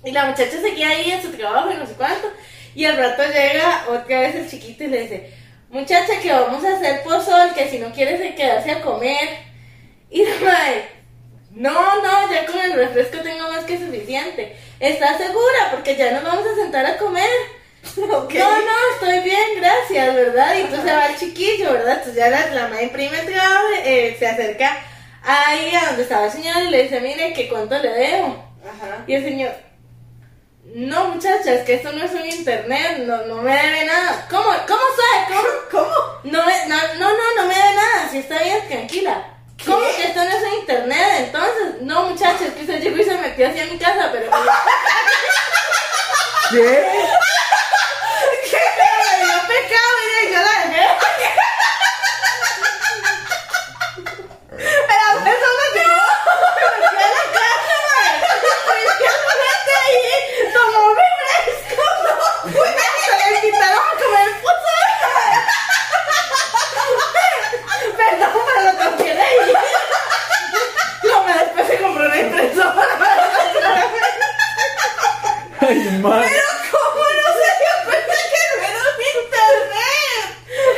[0.04, 2.28] Y la muchacha seguía ahí en su trabajo y no sé cuánto.
[2.76, 5.32] Y al rato llega otra vez el chiquito y le dice,
[5.70, 9.30] muchacha que vamos a hacer pozol, que si no quieres quedarse a comer.
[10.10, 10.86] Y la madre,
[11.52, 14.56] no, no, ya con el refresco tengo más que suficiente.
[14.82, 15.70] ¿Estás segura?
[15.72, 17.30] Porque ya nos vamos a sentar a comer.
[17.98, 18.34] Ok.
[18.36, 20.56] No, no, estoy bien, gracias, ¿verdad?
[20.56, 21.94] Y entonces va el chiquillo, ¿verdad?
[21.98, 24.78] Entonces ya la, la madre imprime el trabajo, eh, se acerca
[25.24, 28.46] ahí a donde estaba el señor y le dice, mire, ¿qué cuánto le debo?
[28.64, 29.04] Ajá.
[29.08, 29.52] Y el señor,
[30.76, 34.28] no muchacha, es que esto no es un internet, no, no me debe nada.
[34.30, 34.44] ¿Cómo?
[34.68, 35.26] ¿Cómo sabe?
[35.36, 35.50] ¿Cómo?
[35.72, 35.96] ¿Cómo?
[36.24, 39.31] No, me- no, no, no, no me debe nada, si está bien, tranquila.
[39.66, 41.14] ¿Cómo que esto no es internet?
[41.18, 44.32] Entonces, no muchacha, es que usted llegó y se metió hacia mi casa, pero...
[46.52, 46.60] ¿Qué?
[48.52, 50.86] Me dio pecado, mire, yo la dejé.
[54.58, 56.04] La persona llegó.
[56.58, 58.16] Me fui a la casa, madre.
[58.22, 60.06] Me fui a la gente ahí,
[60.54, 61.86] tomó mi fresco.
[63.06, 64.96] Se le quitaron a comer pozole.
[67.98, 69.58] Perdón, pero lo tengo que leer.
[71.04, 72.86] No, me después se compró una impresora.
[76.02, 76.24] Man.
[76.72, 80.24] ¿Cómo no se dio cuenta que no era un internet?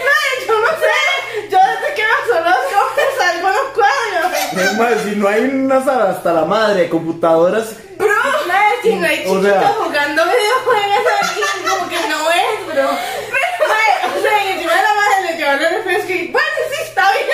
[0.06, 1.50] Madre, yo no sé.
[1.50, 4.32] Yo desde que me sonó los cofres salgo los cuadros.
[4.64, 7.68] Es más, si no hay una sala hasta la madre de computadoras,
[7.98, 8.16] Bro,
[8.48, 12.84] madre, si no hay O chiquitos sea- jugando videojuegos aquí, como que no es, bro.
[12.84, 17.12] Madre, o sea, y encima la madre le llevó el refresco y, bueno, sí, está
[17.14, 17.28] bien.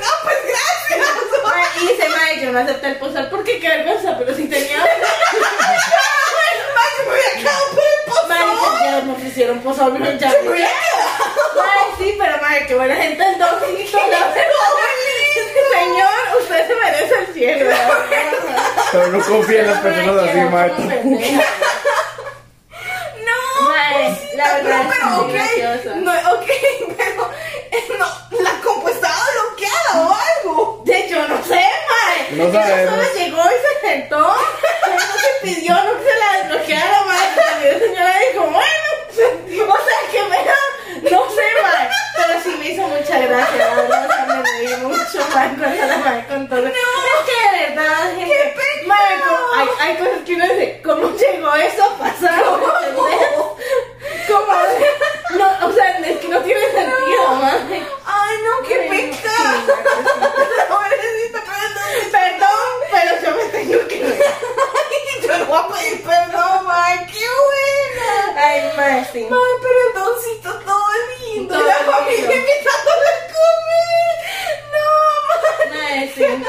[0.00, 1.08] No, pues gracias.
[1.44, 4.78] Madre, y dice, madre, yo no acepté el posar porque qué vergüenza, pero si tenía...
[7.36, 8.28] Quedado por el pozón.
[8.28, 10.74] Madre, ya me ofrecieron posar, me ya Me quedado.
[11.56, 14.34] Madre, sí, pero madre, qué buena gente el dos la
[15.74, 17.70] Señor, usted se merece el cielo.
[18.92, 20.72] pero no confía en las personas así, Madre,
[24.36, 26.46] la verdad no, pero muy ok, no, ok,
[26.96, 27.30] pero
[27.70, 28.06] eh, no,
[28.40, 29.14] la compu estaba
[29.64, 30.82] bloqueada o algo.
[30.84, 32.30] De yo no sé, mae.
[32.32, 32.94] No Ella sabemos.
[33.06, 34.34] solo llegó y se sentó.
[34.84, 37.72] Pero no se pidió, no que se la desbloqueara, mae.
[37.72, 38.64] La señora dijo, bueno.
[39.54, 40.36] O sea, que me
[41.10, 41.88] no sé, mae.
[42.16, 44.06] Pero sí me hizo mucha gracia, la verdad.
[44.08, 46.56] O sea, me reí mucho, mae, cuando la mae contó.
[46.56, 46.68] No.
[46.68, 46.72] Es
[47.26, 48.54] que de verdad, gente.
[48.54, 52.42] ¡Qué como- hay, hay cosas que uno dice, ¿cómo llegó eso a pasar?
[54.28, 54.52] ¿Cómo?
[55.36, 57.82] No, o sea, es que no tiene sentido, mae.
[58.06, 59.58] Ay, no, qué pecado.
[60.68, 61.40] Pobrecita,
[62.10, 62.70] perdón.
[62.90, 64.04] Pero yo me tengo que ir.
[64.04, 68.46] Ay, yo le voy a pedir perdón, ay, qué buena.
[68.46, 69.18] Ay, mae, sí.
[69.20, 70.88] Ay, pero el doncito todo
[71.20, 71.54] lindo.
[71.54, 74.14] Todo la familia invitándole a comer.
[74.74, 76.44] No, Mae, sí.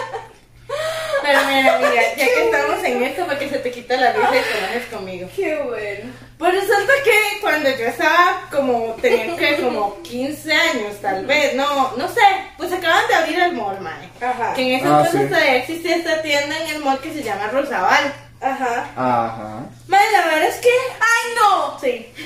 [1.21, 4.35] Pero mira, mira, ya que estamos en esto, para que se te quita la risa
[4.35, 5.29] y te enojes conmigo.
[5.35, 6.24] Qué bueno.
[6.37, 11.93] Pues resulta que cuando yo estaba como, tenía que como 15 años tal vez, no,
[11.95, 12.21] no sé,
[12.57, 14.09] pues acaban de abrir el mall, mae.
[14.21, 14.53] Ajá.
[14.53, 15.27] Que en ese Ah, entonces sí.
[15.27, 18.13] todavía existía esta tienda en el mall que se llama Rosabal.
[18.41, 18.89] Ajá.
[18.97, 19.65] Ajá.
[19.87, 21.79] Mae, la verdad es que, ¡Ay, no!
[21.79, 22.13] sí.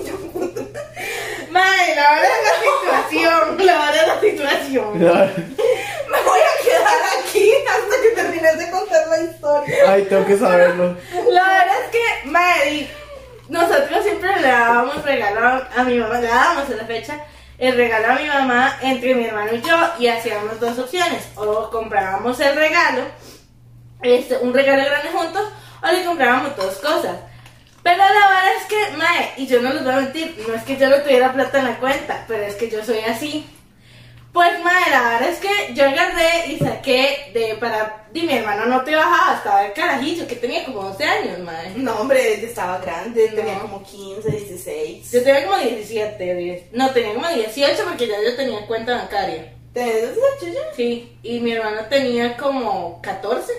[0.06, 0.62] yo-
[1.52, 5.00] Mae, la verdad es la situación, la verdad es la situación.
[6.12, 9.76] Me voy a quedar aquí hasta que termines de contar la historia.
[9.88, 10.98] Ay, tengo que saberlo.
[11.30, 12.90] La verdad es que, Mari,
[13.50, 17.20] nosotros siempre le dábamos regalo a- a mi mamá, le dábamos en la fecha
[17.58, 21.70] el regalo a mi mamá entre mi hermano y yo y hacíamos dos opciones, o
[21.70, 23.04] comprábamos el regalo,
[24.02, 25.44] este, un regalo grande juntos,
[25.84, 27.18] o le comprábamos dos cosas.
[27.84, 30.64] Pero la verdad es que, mae, y yo no les voy a mentir, no es
[30.64, 33.46] que yo no tuviera plata en la cuenta, pero es que yo soy así.
[34.34, 38.06] Pues, mae, la verdad es que yo agarré y saqué de para.
[38.14, 41.72] Di, mi hermano no te bajaba, estaba el carajillo, que tenía como 12 años, mae.
[41.76, 43.36] No, hombre, estaba grande, No.
[43.36, 45.12] tenía como 15, 16.
[45.12, 46.64] Yo tenía como 17, 10.
[46.74, 49.54] No, tenía como 18 porque ya yo tenía cuenta bancaria.
[49.74, 50.76] ¿Tenés 18 ya?
[50.76, 53.52] Sí, y mi hermano tenía como 14.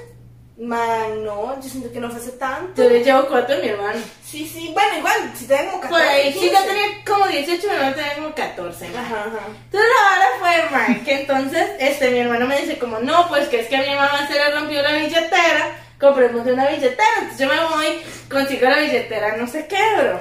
[0.63, 2.83] Man, no, yo siento que no fue hace tanto.
[2.83, 4.01] Yo le llevo 4 a mi hermano.
[4.25, 5.89] Sí, sí, bueno, igual, si tengo 14.
[5.89, 6.55] Por ahí, sí, 15.
[6.55, 8.89] yo tenía como 18, mi hermano tenía como 14.
[8.89, 8.99] mae.
[8.99, 9.47] Ajá, ajá.
[9.65, 13.49] Entonces la vara fue, mae, que entonces este, mi hermano me dice como, no, pues
[13.49, 17.09] que es que a mi mamá se le rompió la billetera compremos una billetera.
[17.21, 20.21] Entonces yo me voy, consigo la billetera, no sé qué, bro.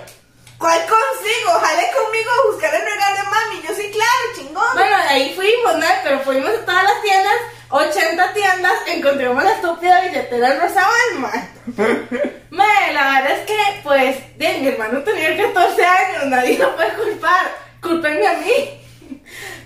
[0.60, 1.52] ¿Cuál consigo?
[1.60, 3.68] Jale conmigo a buscar el regalo de mami.
[3.68, 4.74] Yo sí, claro, chingón.
[4.74, 5.88] Bueno, de ahí fuimos, ¿no?
[6.04, 7.36] Pero fuimos a todas las tiendas,
[7.72, 11.50] 80 tiendas, encontramos la estúpida billetera rosa man.
[12.50, 16.94] Mae, la verdad es que, pues, de, mi hermano tenía 14 años, nadie lo puede
[16.94, 17.52] culpar.
[17.82, 18.80] Culpenme a mí.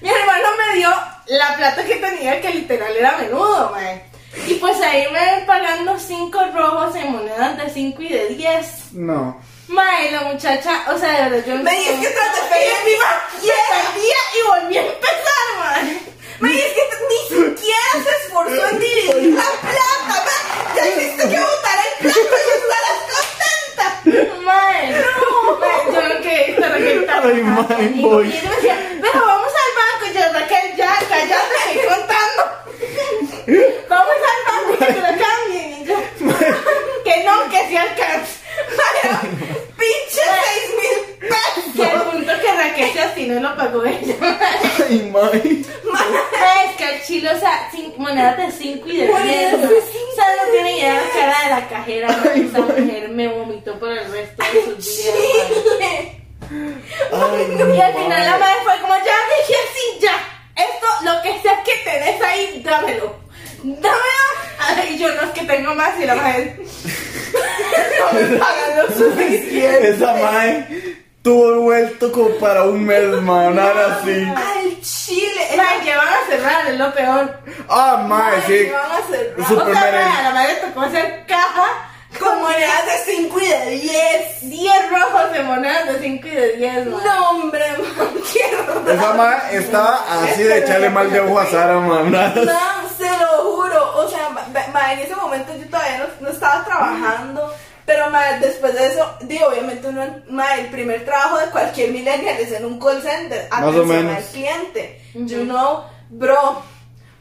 [0.01, 0.89] Mi hermano me dio
[1.27, 4.03] la plata que tenía, que literal era menudo, mae.
[4.47, 8.93] Y pues ahí me ven pagando 5 rojos en monedas de 5 y de 10.
[8.93, 9.41] No.
[9.67, 12.73] Mae, la muchacha, o sea, de verdad, yo no Me es que tras de feria
[12.85, 13.93] mi maquillaje.
[13.93, 15.99] perdía y volví a empezar, mae.
[16.39, 20.75] Me es que ni siquiera se esforzó en dividir la plata, ma.
[20.75, 24.41] Ya hiciste que botar el plato y estarás contenta.
[24.43, 27.27] Mae, no, mae, yo no quería estar requetando.
[27.29, 28.27] Ay, mae, voy.
[28.27, 30.05] Y ella me decía, pero vamos al banco.
[30.05, 32.41] Y yo, Raquel, ya, cállate, estoy contando.
[33.89, 35.71] Vamos al banco y que te lo cambien.
[35.71, 35.95] Y yo,
[37.03, 38.44] que no, que sí alcanza.
[39.77, 41.29] Pinche seis mil
[41.75, 42.03] Que al pesos.
[42.13, 44.15] punto que Raquel se astinó y lo pagó ella.
[44.89, 45.61] Ay, mae.
[46.69, 49.11] Es que al chile, o sea, monedas de 5 y de 10.
[49.11, 52.07] Monedas de O sea, no tiene idea la cara de la cajera.
[52.11, 52.31] ¿no?
[52.31, 55.15] Esa mujer me vomitó por el resto de sus días.
[57.11, 60.15] Ay, Y al final la madre fue como, ya dije así, ya.
[60.55, 63.15] Esto, lo que sea que tenés ahí, dámelo.
[63.63, 64.01] Dámelo.
[64.59, 66.59] Ay, yo no es que tengo más y la madre.
[67.99, 69.89] No me pagan lo suficiente.
[69.95, 74.11] Esa mae tuvo vuelto como para un mes, man, nada así.
[74.35, 75.41] Al chile.
[75.57, 77.39] Mae, que van a cerrar, es lo peor.
[77.67, 78.65] Ah, mae, sí.
[78.67, 79.33] ¿Qué van a hacer?
[79.37, 81.89] Su- O sea, Super mae, la madre tocó hacer caja
[82.19, 84.49] Con monedas de 5 y de 10.
[84.49, 87.03] 10 rojos de monedas de 5 y de 10, mae.
[87.05, 87.65] No, hombre,
[87.97, 88.91] man, qué.
[88.93, 92.11] Esa estaba así de echarle mal de ojo a Sara, man.
[92.11, 93.97] No, se lo juro.
[93.97, 94.41] O sea, ma,
[94.73, 97.53] ma, en ese momento yo todavía no, no estaba trabajando.
[97.85, 102.37] Pero ma, después de eso, digo, obviamente uno, ma, el primer trabajo de cualquier millennial
[102.39, 103.47] es en un call center.
[103.51, 104.17] Más o atención menos.
[104.17, 105.01] al cliente.
[105.13, 106.63] You know, bro.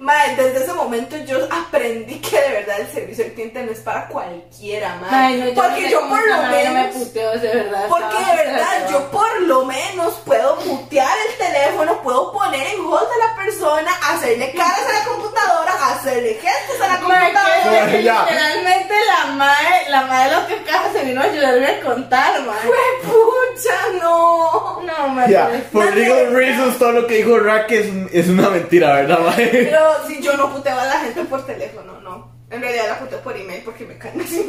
[0.05, 3.79] Ma, desde ese momento yo aprendí que de verdad el servicio al cliente no es
[3.81, 5.09] para cualquiera, ma.
[5.11, 6.95] Ay, no, yo no porque sé yo por lo madre no me menos...
[6.97, 7.85] puteo, de verdad.
[7.89, 13.09] Porque de verdad, yo por lo menos puedo mutear el teléfono, puedo poner en hold
[13.15, 17.87] a la persona, hacerle caras a la computadora, hacerle gestos a la computadora.
[17.91, 22.43] que literalmente la madre, la madre lo que caja se vino a ayudarme a contar,
[22.43, 22.59] mae.
[22.61, 22.77] ¡Fue
[23.11, 24.83] pucha, no!
[24.85, 28.93] No, Ya, parece- por legal reasons, todo lo que dijo Rack es, es una mentira,
[28.97, 29.49] ¿verdad, mae?
[29.49, 32.33] Pero si yo no puteo a la gente por teléfono, no.
[32.51, 34.47] En realidad la puteo por email porque me caen así.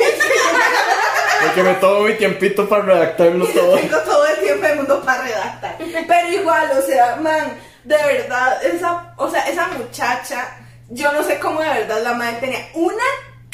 [1.41, 3.77] Porque me tomo mi tiempito para redactarlo todo.
[3.77, 5.77] Tengo todo el tiempo del mundo para redactar.
[6.07, 10.57] Pero igual, o sea, man, de verdad, esa, o sea, esa muchacha,
[10.89, 13.03] yo no sé cómo de verdad la madre tenía una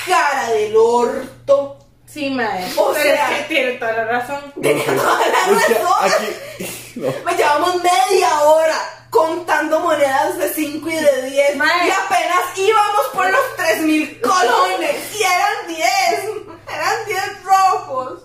[0.06, 1.78] cara del orto.
[2.06, 2.66] Sí, mae.
[2.76, 4.54] O Pero sea- es que tiene toda la razón.
[4.62, 5.94] Tenía toda la Es que razón.
[6.04, 6.94] aquí.
[6.96, 7.08] No.
[7.26, 8.76] Me llevamos media hora
[9.12, 11.88] contando monedas de 5 y de 10 Mae.
[11.88, 15.88] y apenas íbamos por los 3000 colones y eran 10.
[16.74, 18.22] Eran 10 rojos.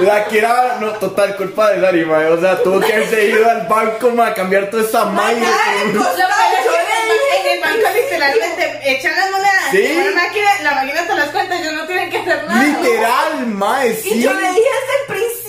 [0.00, 2.26] La que era, no, total culpa de mae.
[2.30, 5.40] O sea, tuvo que haberse ido al banco, mae, a cambiar toda esa madre.
[5.40, 5.46] Le
[5.82, 9.54] en el banco- literalmente echan las monedas.
[9.70, 9.78] Sí.
[9.78, 12.64] y La máquina, la máquina te las cuenta, ellos no tienen que hacer nada.
[12.64, 14.22] Literal, mae, Y sí.
[14.22, 15.39] yo le dije desde el principio,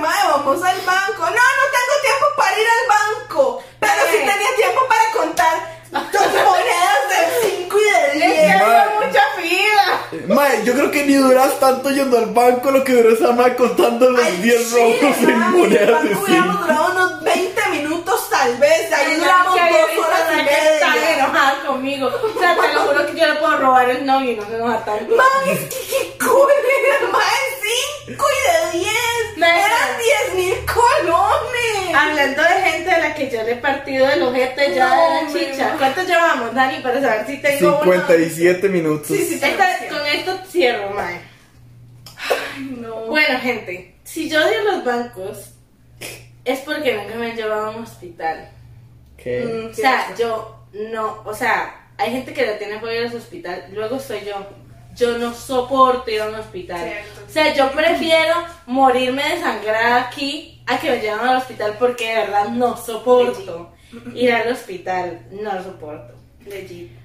[0.00, 1.20] mae, vamos al banco.
[1.20, 3.62] No, no tengo tiempo para ir al banco.
[3.80, 4.26] Pero sí Mae.
[4.32, 5.82] tenía tiempo para contar
[6.12, 8.60] dos monedas de 5 y de Es que 10.
[8.62, 9.06] había Mae.
[9.06, 10.34] mucha fila.
[10.34, 13.54] Mae, yo creo que ni duras tanto yendo al banco lo que duró esa mae
[13.56, 16.62] contando los Al 10 chile, rojos en mae, monedas de banco hubiéramos 5.
[16.66, 18.92] durado unos 20 minutos tal vez.
[18.92, 21.14] Ahí Ay, duramos que había dos visto horas y media.
[21.18, 22.06] enojada conmigo.
[22.08, 24.54] O sea, te lo juro que yo le puedo robar el novio y no se
[24.54, 25.16] enoja tanto.
[25.16, 28.92] Man, es que qué cólera, mae, 5 y de 10.
[29.46, 29.98] Eran
[30.34, 31.94] 10 mil colones.
[31.94, 35.22] Hablando de gente a la que yo le he partido el ojete ya No, de
[35.22, 35.74] la chicha.
[35.78, 36.80] ¿Cuánto llevamos, Dani?
[36.80, 37.92] Para saber si tengo uno.
[37.92, 39.06] 57 minutos.
[39.08, 41.20] Sí, sí, Esta- con esto cierro, mae.
[42.80, 43.06] No.
[43.06, 45.50] Bueno, gente, si yo odio los bancos,
[46.44, 48.48] es porque nunca me han llevado a un hospital.
[49.16, 49.44] ¿Qué?
[49.44, 53.14] Mm, O sea, yo no, o sea, hay gente que le tiene fobia a los
[53.14, 54.34] hospitales, luego soy yo.
[54.94, 56.80] Yo no soporto ir a un hospital.
[56.80, 57.20] Cierto.
[57.26, 58.34] O sea, yo prefiero
[58.66, 63.72] morirme desangrada aquí a que me lleven al hospital porque de verdad no soporto
[64.14, 65.26] ir al hospital.
[65.30, 66.14] No lo soporto.
[66.44, 67.02] Legit.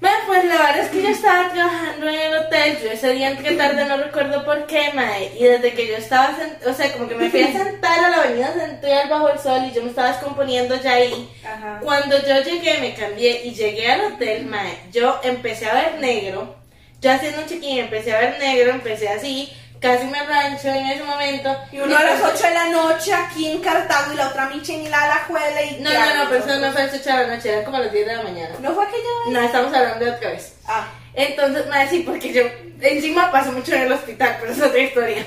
[0.00, 3.30] Mae, pues la verdad es que yo estaba trabajando en el hotel, yo ese día
[3.30, 7.08] entré tarde, no recuerdo por qué, mae, y desde que yo estaba, o sea, como
[7.08, 9.88] que me fui a sentar a la avenida central bajo el sol y yo me
[9.88, 11.30] estaba descomponiendo ya ahí.
[11.42, 11.80] Ajá.
[11.82, 16.54] Cuando yo llegué, me cambié y llegué al hotel, mae, yo empecé a ver negro,
[17.00, 21.04] yo haciendo un check-in empecé a ver negro, empecé así, casi me rancho en ese
[21.04, 21.56] momento.
[21.70, 24.72] Y uno a las 8 de la noche aquí en Cartago y la otra micha
[24.72, 27.04] en la Alajuela y No, ¿qué no, no, pero eso no fue a las 8
[27.04, 28.54] de la noche, eran como las 10 de la mañana.
[28.60, 29.34] ¿No fue aquella vez?
[29.34, 30.54] No, estamos hablando de otra vez.
[30.66, 30.88] Ah.
[31.14, 32.42] Entonces, mae, sí, porque yo
[32.80, 35.24] encima paso mucho en el hospital, pero es otra historia.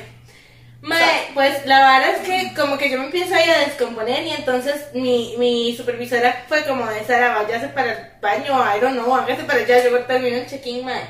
[0.87, 4.31] Mae, pues la verdad es que como que yo me empiezo ahí a descomponer y
[4.31, 9.13] entonces mi, mi supervisora fue como de Sara, váyase para el baño, I don't know,
[9.13, 11.01] hágase para allá, yo termino el check-in, mae.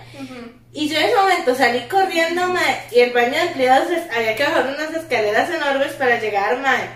[0.74, 4.44] Y yo en ese momento salí corriendo, mae, y el baño de empleados había que
[4.44, 6.90] bajar unas escaleras enormes para llegar, mae.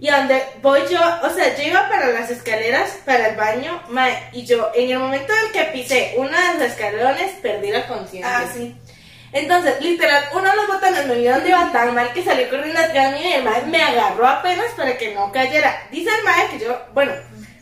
[0.00, 4.30] Y donde voy yo, o sea, yo iba para las escaleras, para el baño, mae,
[4.32, 8.38] y yo en el momento en que pisé una de los escalones, perdí la conciencia.
[8.38, 8.76] Ah, sí.
[9.32, 12.80] Entonces, literal, uno de los botones me vio donde iba tan mal que salió corriendo
[12.80, 15.86] atrás mío y el mae me agarró apenas para que no cayera.
[15.90, 17.12] Dice el mae que yo, bueno,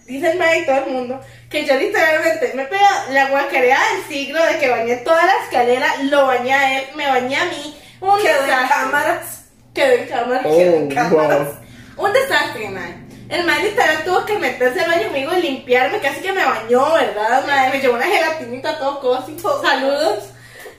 [0.06, 4.04] dice el mae y todo el mundo, que yo literalmente me pegó la guacareada del
[4.04, 7.76] siglo de que bañé toda la escalera, lo bañé a él, me bañé a mí,
[8.00, 8.68] un Quedó en desastre.
[8.76, 9.44] cámaras.
[9.74, 10.42] Quedó en cámara.
[10.44, 12.06] Oh, wow.
[12.06, 13.06] Un desastre, mae.
[13.28, 16.92] El mae literal tuvo que meterse al baño conmigo y limpiarme, casi que me bañó,
[16.94, 17.70] ¿verdad, mae?
[17.70, 19.36] Me llevó una gelatinita todo cosi.
[19.40, 20.30] Saludos.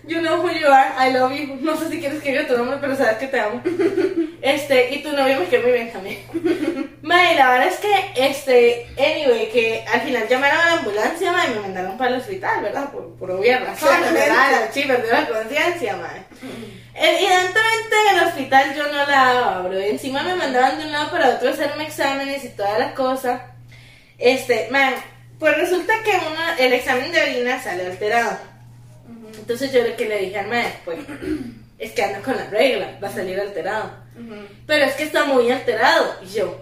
[0.07, 1.57] You know who you are, I love you.
[1.61, 3.61] No sé si quieres que diga tu nombre, pero sabes que te amo.
[4.41, 6.19] Este, y tu novio me quedó muy bien también.
[7.01, 11.47] Mae, la verdad es que, este, anyway, que al final llamaron a la ambulancia, mae,
[11.47, 12.89] y me mandaron para el hospital, ¿verdad?
[12.91, 14.13] Por, por obvias razones.
[14.13, 14.69] ¿verdad?
[14.71, 16.23] Sí, perdió la conciencia, mae.
[16.93, 19.77] Evidentemente en el hospital yo no la daba, bro.
[19.79, 23.51] Encima me mandaban de un lado para otro a hacerme exámenes y toda la cosa.
[24.17, 24.93] Este, man,
[25.39, 28.37] pues resulta que uno, el examen de orina sale alterado.
[29.37, 30.99] Entonces yo lo que le dije al maestro, pues,
[31.79, 33.91] es que ando con la regla, va a salir alterado.
[34.65, 36.15] Pero es que está muy alterado.
[36.23, 36.61] Y yo,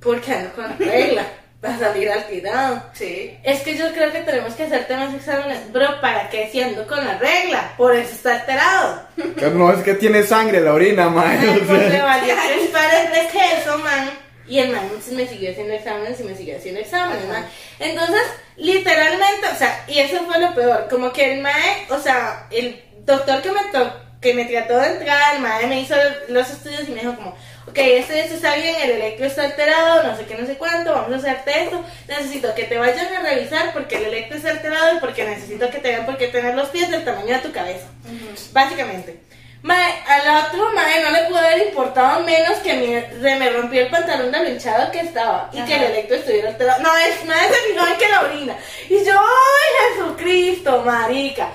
[0.00, 1.24] ¿por qué ando con la regla?
[1.62, 2.82] Va a salir alterado.
[2.94, 3.38] Sí.
[3.42, 5.70] Es que yo creo que tenemos que hacerte más exámenes.
[5.70, 7.74] Bro, ¿para qué si ando con la regla?
[7.76, 9.02] Por eso está alterado.
[9.36, 11.38] Pero no es que tiene sangre la orina, mae.
[11.38, 14.10] Ay, pues le valió tres pares de queso, man.
[14.50, 17.46] Y el man me siguió haciendo exámenes y me siguió haciendo exámenes, man.
[17.78, 18.22] Entonces,
[18.56, 20.88] literalmente, o sea, y eso fue lo peor.
[20.90, 23.60] Como que el mae, o sea, el doctor que me,
[24.20, 25.94] que me trató de entrar, el mae me hizo
[26.30, 27.30] los estudios y me dijo como,
[27.68, 30.94] ok, esto, esto está bien, el electro está alterado, no sé qué, no sé cuánto,
[30.94, 31.84] vamos a hacerte esto.
[32.08, 35.78] Necesito que te vayan a revisar porque el electro está alterado y porque necesito que
[35.78, 37.86] te vean porque tener los pies del tamaño de tu cabeza.
[38.52, 39.29] Básicamente.
[39.62, 43.82] Mae, al otro mae no le pudo haber importado menos que mi- se me rompió
[43.82, 46.82] el pantalón de lo hinchado que estaba y que el electro estuviera alterado.
[46.82, 48.56] No, es mae se fijó en que la orina.
[48.88, 51.48] Y yo, ¡ay, Jesucristo, marica!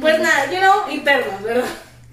[0.00, 1.64] Pues nada, you know, internos, ¿verdad?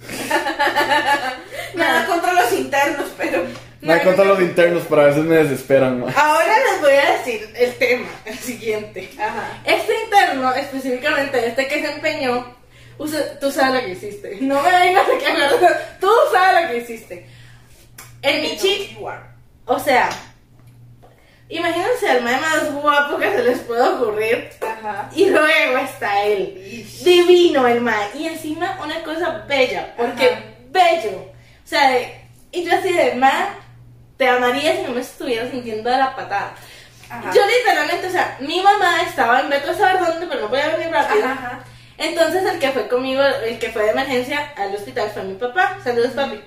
[1.73, 3.43] Nada contra los internos, pero.
[3.81, 6.13] Me ha contado los internos, pero a veces me desesperan, mae.
[6.15, 9.11] Ahora les voy a decir el tema, el siguiente.
[9.19, 9.59] Ajá.
[9.65, 12.55] Este interno, específicamente este que se empeñó,
[12.97, 14.37] usa- tú sabes lo que hiciste.
[14.41, 17.29] No me vengas a hablar, tú sabes lo que hiciste.
[18.21, 19.21] El Michi, You are.
[19.65, 20.09] o sea,
[21.49, 24.49] imagínense al más guapo que se les puede ocurrir.
[24.61, 25.09] Ajá.
[25.15, 26.87] Y luego está él.
[27.03, 28.09] Divino el mae.
[28.15, 30.41] Y encima una cosa bella, porque Ajá.
[30.69, 31.17] bello.
[31.19, 32.21] O sea, de-
[32.51, 33.47] y yo así de mae,
[34.17, 36.55] te amaría si no me estuviera sintiendo de la patada.
[37.09, 37.31] Ajá.
[37.33, 40.69] Yo literalmente, o sea, mi mamá estaba en Beto a saber dónde, pero no podía
[40.69, 41.25] venir rápido.
[41.25, 41.59] Ajá.
[41.97, 45.79] Entonces el que fue conmigo, el que fue de emergencia al hospital fue mi papá.
[45.83, 46.41] Saludos papi.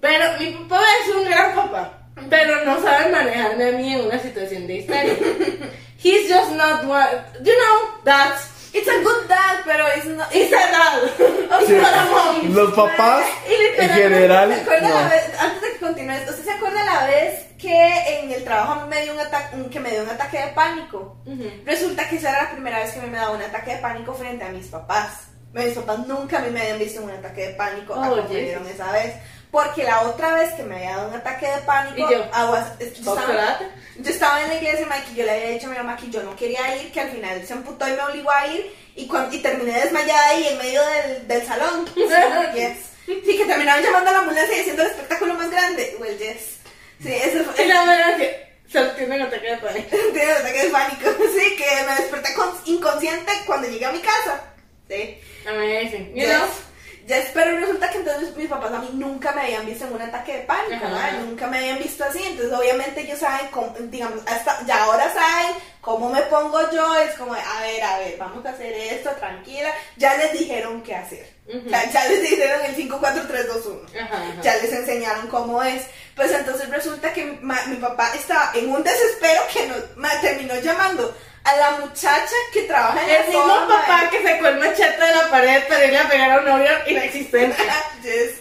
[0.00, 1.98] Pero mi papá es un gran papá,
[2.30, 5.14] pero no sabe manejarme a mí en una situación de histeria.
[6.02, 7.06] He's just not one,
[7.44, 10.28] you know, that's, It's a good dad, pero it's not.
[10.34, 11.02] it's a dad.
[11.60, 11.76] It's Sí.
[11.76, 12.54] not a mom.
[12.54, 15.10] Los papás, Y en general, ¿Se acuerda la no.
[15.10, 18.84] vez, antes de que continúes, ¿usted se acuerda la vez que en el trabajo a
[18.84, 21.16] mí me dio un ataque, que me dio un ataque de pánico?
[21.26, 21.50] Ujú.
[21.66, 24.44] Resulta que esa era la primera vez que me daba un ataque de pánico frente
[24.44, 25.26] a mis papás.
[25.52, 28.28] Mis papás nunca a mí me habían visto un ataque de pánico, a Oh, como
[28.28, 29.14] me dieron esa vez.
[29.50, 32.24] Porque la otra vez que me había dado un ataque de pánico, ¿Y yo?
[32.32, 33.58] aguas, yo, estaba,
[33.96, 36.22] yo estaba en la iglesia, y yo le había dicho a mi mamá que yo
[36.22, 39.28] no quería ir, que al final se amputó y me obligó a ir, y, cuan-
[39.32, 41.84] y terminé desmayada ahí en medio del, del salón.
[42.54, 42.76] yes.
[43.06, 45.96] Sí, que terminaron llamando a la ambulancia y haciendo el espectáculo más grande.
[45.98, 46.58] Well, yes.
[47.02, 47.62] Sí, eso fue.
[47.64, 49.88] Es la verdad que se tiene un ataque de pánico.
[50.12, 51.10] Tiene un ataque de pánico.
[51.36, 54.42] Sí, que me desperté con- inconsciente cuando llegué a mi casa.
[54.88, 55.18] Sí.
[55.48, 56.10] Amazing.
[56.14, 56.28] You Yes.
[56.36, 56.48] know?
[57.06, 60.02] Ya pero resulta que entonces mis papás a mí nunca me habían visto en un
[60.02, 60.84] ataque de pánico.
[60.84, 61.12] ¿verdad?
[61.24, 65.56] nunca me habían visto así, entonces obviamente ellos saben, cómo, digamos, hasta ya ahora saben
[65.80, 69.70] cómo me pongo yo, es como, a ver, a ver, vamos a hacer esto, tranquila,
[69.96, 71.68] ya les dijeron qué hacer, Ujú.
[71.68, 73.80] ya, ya les dijeron el 5, 4, 3, 2, 1.
[74.04, 74.42] Ajá, ajá.
[74.42, 75.82] Ya les enseñaron cómo es.
[76.14, 80.54] Pues entonces resulta que ma- mi papá estaba en un desespero que nos, ma- terminó
[80.60, 84.58] llamando a la muchacha que trabaja en El la mismo zona, papá que sacó el
[84.58, 87.56] machete de la pared para irle a pegar a un novio inexistente.
[88.02, 88.32] Yes.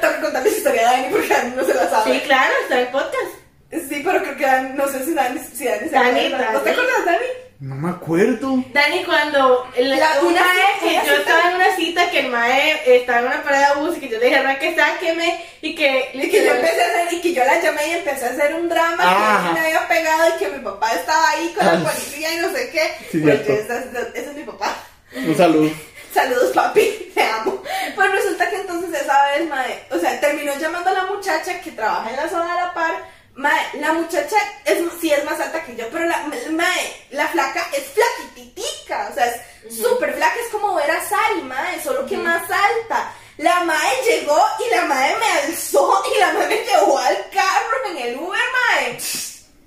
[0.00, 2.12] Tengo que contar la historia de Dani porque Dani no se la sabe.
[2.12, 3.88] Sí, claro, está en el podcast.
[3.88, 6.52] Sí, pero creo que Dani, no sé si Dani, si Dani se Dani, acuerda.
[6.52, 7.26] ¿No te acuerdas, Dani?
[7.60, 8.64] No me acuerdo.
[8.72, 11.14] Dani, cuando La- un una cita, que yo cita.
[11.16, 14.08] estaba en una cita, que el mae estaba en una parada de bus y que
[14.08, 16.10] yo le dije, que sáqueme y que...
[16.14, 18.54] Y que yo empecé a hacer, y que yo la llamé y empecé a hacer
[18.54, 19.48] un drama Ajá.
[19.48, 22.50] que me había pegado y que mi papá estaba ahí con la policía y no
[22.50, 22.94] sé qué.
[23.12, 24.74] Sí, pues ese, es- ese es mi papá.
[25.14, 25.70] Un saludo.
[26.14, 27.62] Saludos, papi, te amo.
[27.94, 31.70] Pues resulta que entonces esa vez, mae, o sea, terminó llamando a la muchacha que
[31.72, 33.19] trabaja en la zona de la par.
[33.40, 34.36] Mae, la muchacha
[34.66, 39.14] es, sí es más alta que yo, pero la, mae, la flaca es flaquititica, o
[39.14, 43.14] sea, es súper flaca, es como ver a Sari, mae, solo que más alta.
[43.38, 47.86] La mae llegó y la mae me alzó y la mae me llevó al carro
[47.86, 48.98] en el Uber, mae.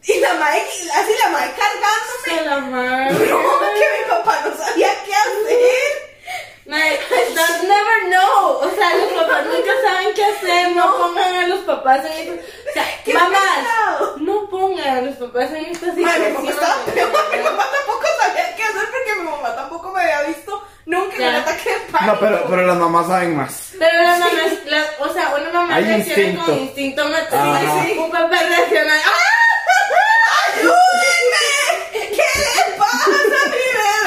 [0.03, 2.25] Y la mae, así la mae cargándome.
[2.25, 2.59] Que la.
[2.59, 5.82] No, que mi papá no sabía qué hacer.
[6.77, 8.57] Don't never know.
[8.61, 10.71] O sea, los papás nunca saben qué hacer.
[10.75, 12.45] No pongan a los papás en estas...
[12.69, 13.39] O sea, Qué mamás,
[14.17, 16.49] no pongan a los papás en estas Ay, mi mamá, situaciones.
[16.49, 20.67] estaba, mi mi mamá tampoco sabía qué hacer porque mi mamá tampoco me había visto
[20.85, 22.13] nunca en un ataque de pánico.
[22.13, 23.69] No, pero, pero las mamás saben más.
[23.77, 26.45] Pero las mamás, las- o sea, una mamá Hay reacciona instinto.
[26.45, 27.65] con instinto maternal.
[27.67, 27.85] Ajá.
[27.99, 28.95] Un papá reacciona.
[29.05, 29.11] ¡Ah!
[30.55, 31.91] ¡Ayúdenme!
[31.91, 33.55] ¿Qué le pasa a mi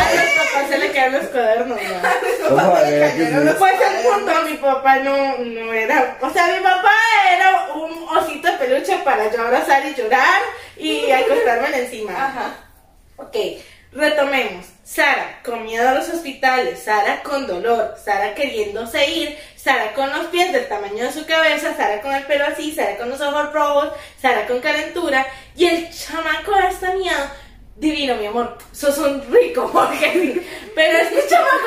[0.01, 0.35] A bebé?
[0.37, 0.95] los papás se le caen los cuadernos, ¿no?
[0.95, 1.19] Mis Ojo, papás a le
[2.81, 4.13] ver, ¿qué cayeron es los Pues el cuadernos.
[4.13, 6.93] punto, mi papá no, no era, o sea, mi papá
[7.31, 10.43] era un osito de peluche para yo abrazar y llorar
[10.77, 12.13] y acostarme encima.
[12.13, 12.55] Ajá.
[13.17, 13.37] Ok,
[13.93, 14.67] retomemos.
[14.85, 20.27] Sara con miedo a los hospitales, Sara con dolor, Sara queriéndose ir, Sara con los
[20.27, 23.53] pies del tamaño de su cabeza, Sara con el pelo así, Sara con los ojos
[23.53, 23.89] rojos,
[24.23, 25.27] Sara con calentura
[25.57, 27.19] y el chamaco está miedo.
[27.77, 30.47] Divino, mi amor, sos un rico, porque sí.
[30.75, 31.67] Pero este chamaco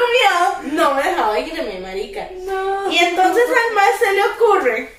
[0.63, 2.27] miedo no me dejaba irme, marica.
[2.45, 2.91] No.
[2.91, 4.93] Y entonces al más se le ocurre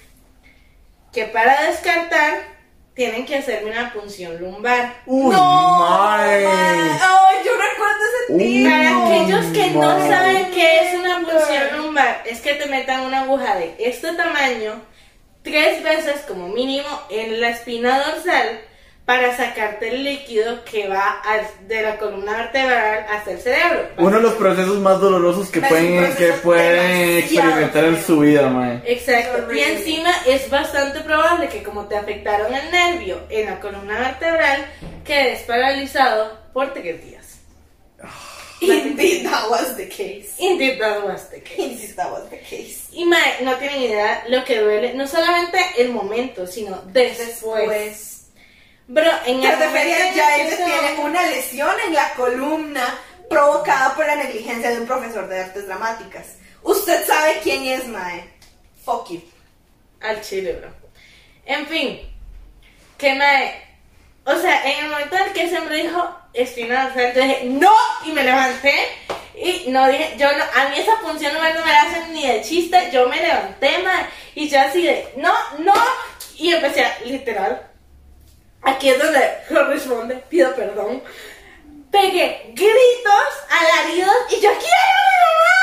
[1.13, 2.49] que para descartar
[2.95, 5.03] tienen que hacerme una punción lumbar.
[5.07, 6.45] Uy, No, mae.
[6.45, 6.91] mae.
[7.01, 8.45] Ay, yo recuerdo ese Uy.
[8.45, 8.71] tío.
[8.71, 13.23] Para aquellos que no saben qué es una punción lumbar, es que te metan una
[13.23, 14.81] aguja de este tamaño
[15.43, 18.61] tres veces como mínimo en la espina dorsal
[19.11, 21.21] para sacarte el líquido que va
[21.67, 23.89] de la columna vertebral hasta el cerebro.
[23.99, 26.29] Uno de los procesos más dolorosos que pueden, que
[27.19, 28.81] experimentar en su vida, mae.
[28.87, 29.53] Exacto.
[29.53, 34.65] Y encima es bastante probable que como te afectaron el nervio en la columna vertebral,
[35.05, 37.41] quedes paralizado por tres días.
[38.61, 40.37] Indeed, that was the case.
[40.39, 41.59] Indeed, that was the case.
[41.59, 42.89] Indeed, that was the case.
[42.93, 47.69] Y mae, no tienen idea lo que duele, no solamente el momento, sino después.
[47.69, 48.10] Después.
[48.93, 52.11] Bro, en momento refería en ya el que ella se- tiene una lesión en la
[52.15, 56.27] columna provocada por la negligencia de un profesor de artes dramáticas.
[56.63, 58.29] Usted sabe quién es, Mae.
[58.85, 59.23] Fuck you.
[60.01, 60.71] al chile, bro.
[61.47, 62.01] En fin,
[62.99, 63.63] que mae,
[64.25, 67.73] o sea, en el momento en el que se me dijo dorsal, yo dije, no,
[68.07, 68.75] y me levanté.
[69.37, 72.13] Y no dije, yo no, a mí esa función no me, no me la hacen
[72.13, 75.73] ni de chiste, yo me levanté, mae, y yo así de, no, no,
[76.37, 77.70] y empecé a, literal,
[78.63, 81.03] aquí es donde corresponde, pido perdón,
[81.91, 85.61] pegué gritos, alaridos, y yo, ¡quiero a mi mamá!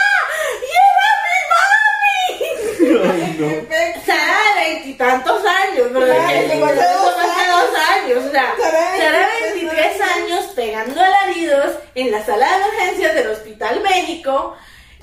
[0.68, 3.12] ¡Quiero a mi mami!
[3.12, 3.48] Ay, no.
[4.06, 9.42] Sara de veintitantos años, pero hace eso dos años, o sea, Sara de Sara de
[9.54, 14.58] 23 23 años pegando alaridos en la sala de emergencias del Hospital México,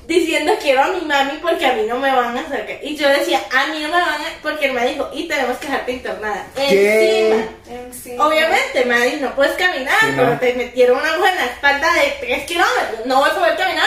[0.06, 2.78] diciendo quiero a mi mami porque a mí no me van a sacar.
[2.82, 5.56] Y yo decía, a mí no me van a, porque él me dijo, y tenemos
[5.58, 6.46] que dejarte internada.
[6.54, 7.46] ¿Qué?
[7.68, 8.26] Encima.
[8.26, 10.38] Obviamente, me dijo, no puedes caminar, Sí, pero no.
[10.38, 13.84] te metieron una aguja en la espalda de 3 kilómetros, no voy a poder caminar.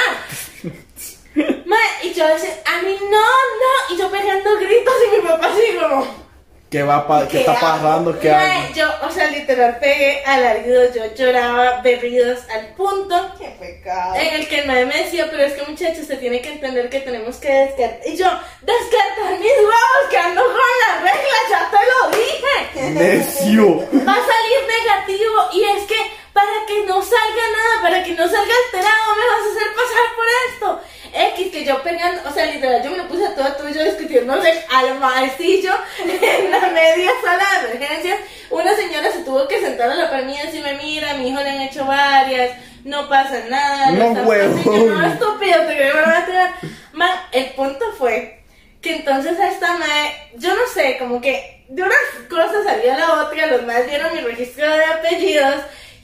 [1.65, 5.47] Ma, y yo decía, a mí no, no, y yo pegando gritos y mi papá
[5.47, 6.26] así como...
[6.69, 8.19] ¿Qué, va pa- ¿Qué ¿Qué está pasando?
[8.19, 8.73] ¿Qué hago?
[8.75, 14.15] yo, o sea, literal pegué alaridos, yo lloraba berridos al punto Qué pecado.
[14.15, 16.89] en el que el madre me decía, pero es que muchachos, se tiene que entender
[16.89, 17.99] que tenemos que descartar.
[18.05, 18.25] Y yo,
[18.61, 22.91] descartar mis huevos, que ando con la regla, ya te lo dije.
[22.91, 23.77] Necio.
[24.05, 25.95] Va a salir negativo y es que
[26.33, 30.15] para que no salga nada, para que no salga alterado, me vas a hacer pasar
[30.15, 30.81] por esto.
[31.13, 34.63] X que yo pegando, o sea, literal, yo me lo puse a todo tuyo discutiéndole
[34.73, 35.73] al maecillo
[36.05, 38.19] en la media sala de emergencias.
[38.49, 41.41] Una señora se tuvo que sentar a la par mía y decirme, mira, mi hijo
[41.41, 42.51] le han hecho varias,
[42.83, 43.91] no pasa nada.
[43.91, 44.59] No, estás huevón.
[44.59, 44.63] así".
[44.65, 46.53] Yo, No, estúpido, te van a tirar".
[46.93, 48.43] Ma, el punto fue
[48.81, 51.95] que entonces a esta mae, yo no sé, como que de una
[52.29, 55.55] cosa salió a la otra, los más vieron mi registro de apellidos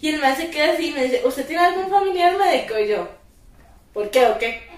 [0.02, 2.78] y el mae se queda así y me dice, ¿usted tiene algún familiar médico?
[2.78, 3.08] Y yo,
[3.94, 4.38] ¿por qué o?
[4.38, 4.73] ¿Qué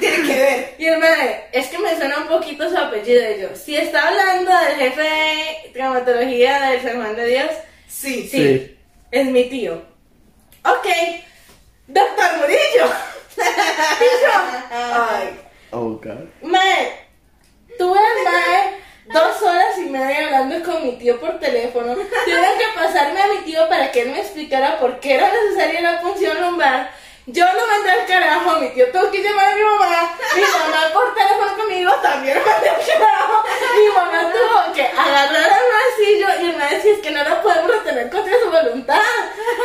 [0.00, 0.74] tiene que ver?
[0.78, 4.08] Y el mae, es que me suena un poquito su apellido y yo, si está
[4.08, 7.50] hablando del jefe de traumatología del San Juan de Dios,
[7.88, 8.26] Sí.
[8.28, 8.78] sí, Sí.
[9.10, 9.74] es mi tío.
[10.64, 10.86] Ok,
[11.86, 12.92] doctor Murillo.
[13.36, 14.32] y yo,
[14.70, 16.28] ay, Oh, God.
[16.42, 16.92] Mae,
[17.78, 17.98] tuve
[19.06, 21.94] dos horas y media hablando con mi tío por teléfono.
[21.94, 25.80] Tuvieron que pasarme a mi tío para que él me explicara por qué era necesaria
[25.80, 26.90] la punción lumbar.
[27.26, 30.18] Yo lo mandé al carajo, mi tío tuvo que llamar a mi mamá.
[30.36, 33.44] Mi mamá por teléfono conmigo también lo mandé al carajo.
[33.78, 37.40] Mi mamá tuvo que agarrar al maecillo y el mae decía es que no la
[37.40, 39.00] podemos retener contra su voluntad.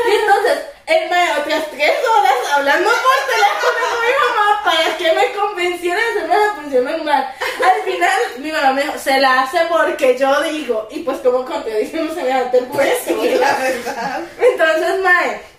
[0.07, 5.13] Y entonces, el mae otras tres horas hablando por teléfono con mi mamá para que
[5.13, 7.35] me convenciera de hacerme la punción lumbar.
[7.61, 10.87] Al final, mi mamá me dijo, se la hace porque yo digo.
[10.91, 14.21] Y pues como contradicimos semejante pues Sí, la verdad.
[14.39, 15.58] Entonces, mae, yo quiero decir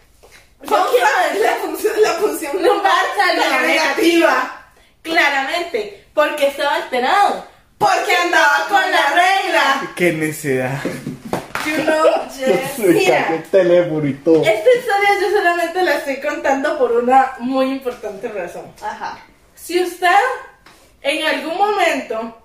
[0.63, 4.73] La función, la función lumbar salió negativa.
[5.03, 7.47] Claramente, porque estaba alterado.
[7.79, 9.93] Porque andaba con la regla.
[9.97, 10.79] Qué necedad.
[11.65, 12.11] You know.
[12.31, 14.43] Se Mira, teléfono y todo.
[14.43, 18.73] esta historia yo solamente la estoy contando por una muy importante razón.
[18.83, 19.19] Ajá.
[19.55, 20.09] Si usted
[21.03, 22.39] en algún momento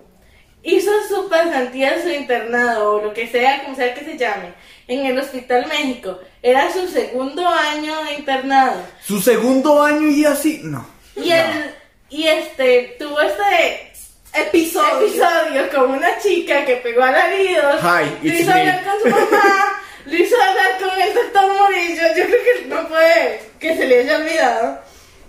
[0.63, 4.53] hizo su pasantía, su internado o lo que sea, como sea que se llame,
[4.87, 10.61] en el Hospital México, era su segundo año de internado Su segundo año y así.
[10.63, 10.87] No.
[11.15, 11.73] y el
[12.09, 13.91] y este tuvo este
[14.33, 14.99] Episodio.
[15.07, 18.59] episodio con una chica que pegó alaridos, Hi, lo it's hizo me.
[18.59, 22.87] hablar con su mamá, lo hizo hablar con el doctor Murillo, yo creo que no
[22.89, 24.79] puede que se le haya olvidado.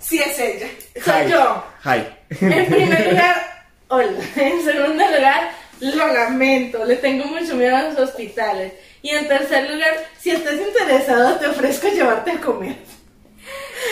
[0.00, 0.66] Sí, es ella.
[1.04, 1.30] Soy Hi.
[1.30, 1.64] yo.
[1.84, 2.06] Hi.
[2.40, 4.10] En primer lugar, hola.
[4.36, 5.50] En segundo lugar,
[5.80, 8.72] lo lamento, le tengo mucho miedo a los hospitales.
[9.06, 12.74] Y en tercer lugar, si estás interesado, te ofrezco llevarte a comer.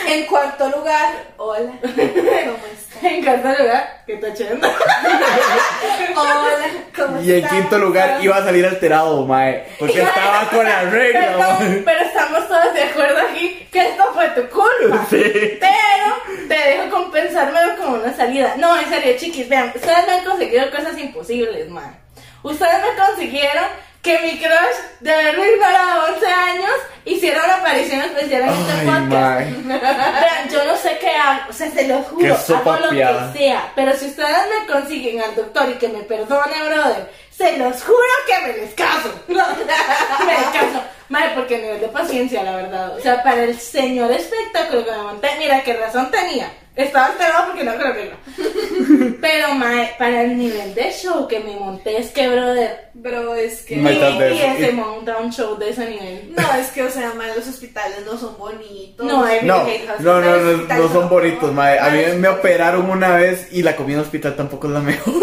[0.09, 1.71] En cuarto lugar, hola.
[1.81, 3.01] ¿Cómo estás?
[3.01, 4.67] En cuarto lugar, ¿qué está echando?
[6.17, 7.51] Hola, ¿cómo Y en estás?
[7.53, 9.65] quinto lugar iba a salir alterado, mae.
[9.79, 11.81] Porque estaba con la regla, mae.
[11.85, 15.05] pero estamos todos de acuerdo aquí que esto fue tu culpa.
[15.09, 15.23] Sí.
[15.61, 18.55] Pero te dejo compensármelo como una salida.
[18.57, 21.97] No, en serio, chiquis, vean, ustedes me han conseguido cosas imposibles, man.
[22.43, 23.63] Ustedes me consiguieron
[24.05, 26.71] que mi crush, de haberme ignorado 11 años,
[27.05, 30.51] hiciera una aparición especial en este podcast.
[30.51, 33.71] yo no sé qué hago, o sea, se lo juro, hago lo que sea.
[33.75, 37.97] Pero si ustedes me consiguen al doctor y que me perdone, brother, se los juro
[38.27, 39.09] que me les caso.
[39.27, 40.83] me les caso.
[41.09, 42.97] Madre, porque nivel de paciencia, la verdad.
[42.97, 46.51] O sea, para el señor espectáculo que me monté, mira qué razón tenía.
[46.75, 49.17] Estaba alterado porque no creo que no.
[49.21, 53.61] Pero, mae, para el nivel de show que me monté, es que, brother, Bro, es
[53.61, 53.77] que.
[53.77, 56.33] Mae, y se monta un show de ese nivel.
[56.35, 59.05] No, es que, o sea, man, los hospitales no son bonitos.
[59.05, 59.65] No, No,
[59.99, 61.79] no, no, no, son bonitos, mae.
[61.79, 64.79] A mí Mae, me operaron una vez y la comida en hospital tampoco es la
[64.81, 65.13] mejor.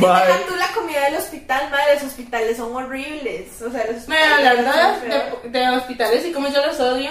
[0.00, 3.60] Que deja tú la comida del hospital, madre, los hospitales son horribles.
[3.62, 5.42] O sea, los Bueno, son feos.
[5.44, 7.10] de, de hospitales y cómo yo los odio,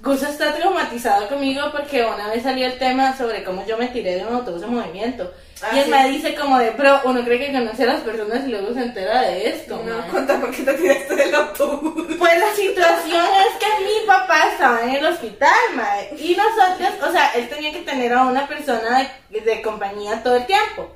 [0.00, 4.14] Gus está traumatizado conmigo porque una vez salió el tema sobre cómo yo me tiré
[4.16, 5.32] de un autobús en movimiento.
[5.60, 5.90] Ah, y él sí.
[5.90, 8.80] me dice como de, bro, uno cree que conoce a las personas y luego se
[8.80, 9.82] entera de esto.
[9.84, 10.08] No, mae".
[10.08, 12.14] cuenta por qué te tiraste del autobús.
[12.16, 17.10] Pues la situación es que mi papá estaba en el hospital, mae, y nosotros, o
[17.12, 20.88] sea, él tenía que tener a una persona de, de compañía todo el tiempo.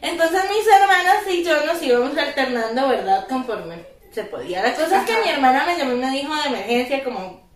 [0.00, 3.26] Entonces mis hermanas y yo nos íbamos alternando, ¿verdad?
[3.28, 4.62] Conforme se podía.
[4.62, 7.48] La cosa es que mi hermana me llamó y me dijo de emergencia como,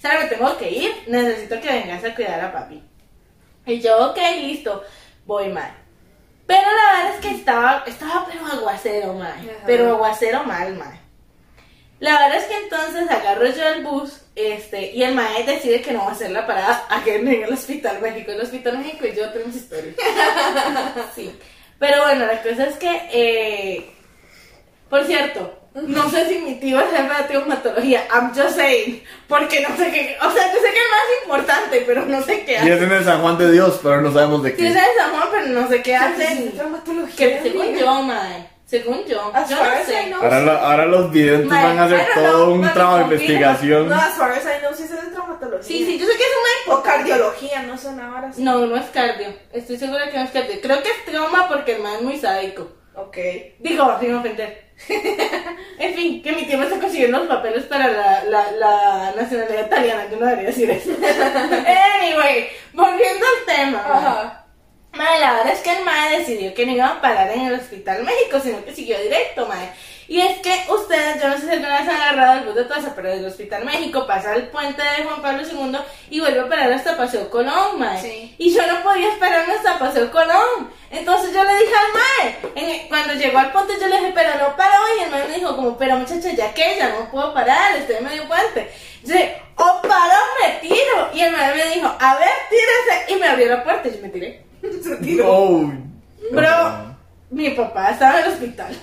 [0.00, 2.82] Sara, me tengo que ir, necesito que vengas a cuidar a papi.
[3.66, 4.82] Y yo, ok, listo,
[5.26, 5.72] voy mal.
[6.46, 9.20] Pero la verdad es que estaba, estaba pero aguacero.
[9.22, 9.36] Ajá.
[9.64, 11.00] Pero aguacero mal, mae.
[12.00, 15.92] La verdad es que entonces agarro yo el bus este, y el mae decide que
[15.92, 18.32] no va a hacer la parada aquí en el Hospital México.
[18.32, 19.94] El Hospital México y yo tenemos historia.
[21.14, 21.34] sí.
[21.78, 23.90] Pero bueno, la cosa es que, eh,
[24.88, 28.04] por cierto, no sé si mi tío es jefe de traumatología.
[28.14, 29.02] I'm just saying.
[29.26, 30.16] Porque no sé qué.
[30.22, 32.74] O sea, yo sé que es más importante, pero no sé qué Y hace.
[32.74, 34.78] es en el San Juan de Dios, pero no sabemos de Sí, es qué.
[34.78, 36.24] de San Juan, pero no sé qué hace.
[36.24, 37.16] Hacen traumatología.
[37.16, 38.46] Que según yo, mae.
[38.66, 39.30] Según yo.
[39.34, 40.04] As Yo far no as I sé.
[40.06, 43.88] know, Ahora, lo- ahora los videntes van a hacer todo know, un trabajo de investigación.
[43.88, 45.13] No, as far as I know, sí se de
[45.62, 47.08] Sí, sí, yo sé que es un O importante.
[47.10, 48.32] cardiología, no son ahora.
[48.32, 48.42] sí.
[48.42, 49.34] No, no es cardio.
[49.52, 50.60] Estoy segura que no es cardio.
[50.60, 52.70] Creo que es trauma porque el man es muy sádico.
[52.94, 53.16] Ok.
[53.58, 54.64] Digo, sin ofender.
[55.78, 59.66] en fin, que mi tío me está consiguiendo los papeles para la, la, la nacionalidad
[59.66, 60.06] italiana.
[60.10, 60.90] Yo no debería decir eso.
[62.00, 63.78] anyway, volviendo al tema.
[63.86, 64.40] Ajá.
[64.92, 67.54] Madre, la verdad es que el mae decidió que no iba a parar en el
[67.54, 69.72] Hospital México, sino que siguió directo, mae.
[70.06, 72.64] Y es que ustedes, yo no sé si alguna vez han agarrado el bus de
[72.64, 75.78] Taza, pero del Hospital México pasa el puente de Juan Pablo II
[76.10, 78.00] y vuelve a parar hasta Paseo Colón, mae.
[78.02, 78.34] Sí.
[78.38, 80.68] Y yo no podía esperarme hasta Paseo Colón.
[80.90, 82.52] Entonces yo le dije al mae,
[82.82, 84.78] en- cuando llegó al puente yo le dije, pero no paró.
[84.98, 87.96] Y el mae me dijo, como, pero muchacha, ya que ya no puedo parar, estoy
[87.96, 88.70] en medio puente.
[89.04, 91.10] Yo dije, o paro o me tiro.
[91.14, 93.12] Y el mae me dijo, a ver, tírese.
[93.12, 94.44] Y me abrió la puerta y yo me tiré.
[95.24, 95.72] No.
[96.30, 96.96] Bro,
[97.30, 98.76] mi papá estaba en el hospital.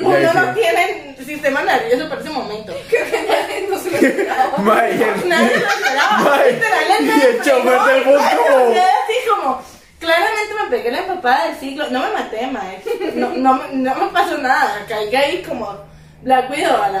[0.00, 2.74] Uno no tiene sistema nervioso para ese momento.
[2.90, 4.58] Creo que nadie no se lo esperaba.
[4.58, 6.42] Nadie lo esperaba.
[6.46, 7.14] Literalmente.
[7.16, 9.62] y el chofer del bus como- así como.
[9.98, 11.88] Claramente me pegué la empapada del siglo.
[11.90, 12.82] No me maté, mae.
[13.14, 14.84] No, no, me- no me pasó nada.
[14.88, 15.90] Caí ahí como.
[16.24, 17.00] La cuido a la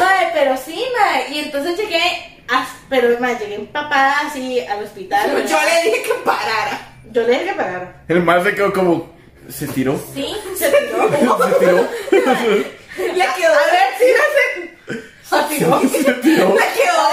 [0.00, 1.30] Mae, pero sí, mae.
[1.30, 2.00] Y entonces llegué.
[2.48, 5.30] as- pero, mae, llegué empapada así al hospital.
[5.46, 6.78] Yo le dije que parara.
[7.10, 8.02] Yo le dije que parara.
[8.08, 9.18] El mae se quedó como.
[9.52, 9.98] ¿Se tiró?
[10.14, 11.08] Sí, se tiró.
[11.48, 11.88] ¿Se tiró?
[12.10, 13.54] Le quedó.
[13.54, 15.02] A ver, tírase.
[15.22, 15.80] Se tiró.
[16.04, 16.54] ¿Se tiró?
[16.54, 17.08] Le quedó.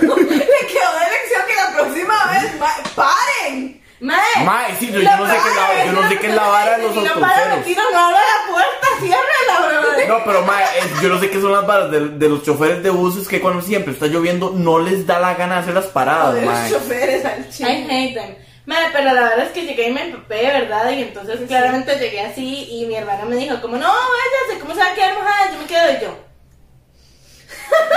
[0.00, 2.52] Le quedó de lección que la próxima vez.
[2.94, 3.80] ¡Paren!
[4.00, 4.44] Mae.
[4.44, 6.42] Mae, sí, yo, yo no sé qué es la, yo no sé qué es la
[6.48, 7.64] vara de los Si no para, autobuseros.
[7.64, 10.18] tiro, no abra la puerta, ciérrala, bro.
[10.18, 12.82] No, pero mae, eh, yo no sé qué son las varas de, de los choferes
[12.82, 15.86] de buses que cuando siempre está lloviendo no les da la gana de hacer las
[15.86, 16.70] paradas, de los mae.
[16.70, 17.86] choferes al I chile.
[17.88, 18.34] hate them.
[18.66, 20.90] Mae, pero la verdad es que llegué y me empapé, ¿verdad?
[20.90, 24.80] Y entonces claramente llegué así y mi hermana me dijo como, no, váyase, ¿cómo se
[24.80, 25.50] va a quedar mojada?
[25.52, 26.18] Yo me quedo y yo.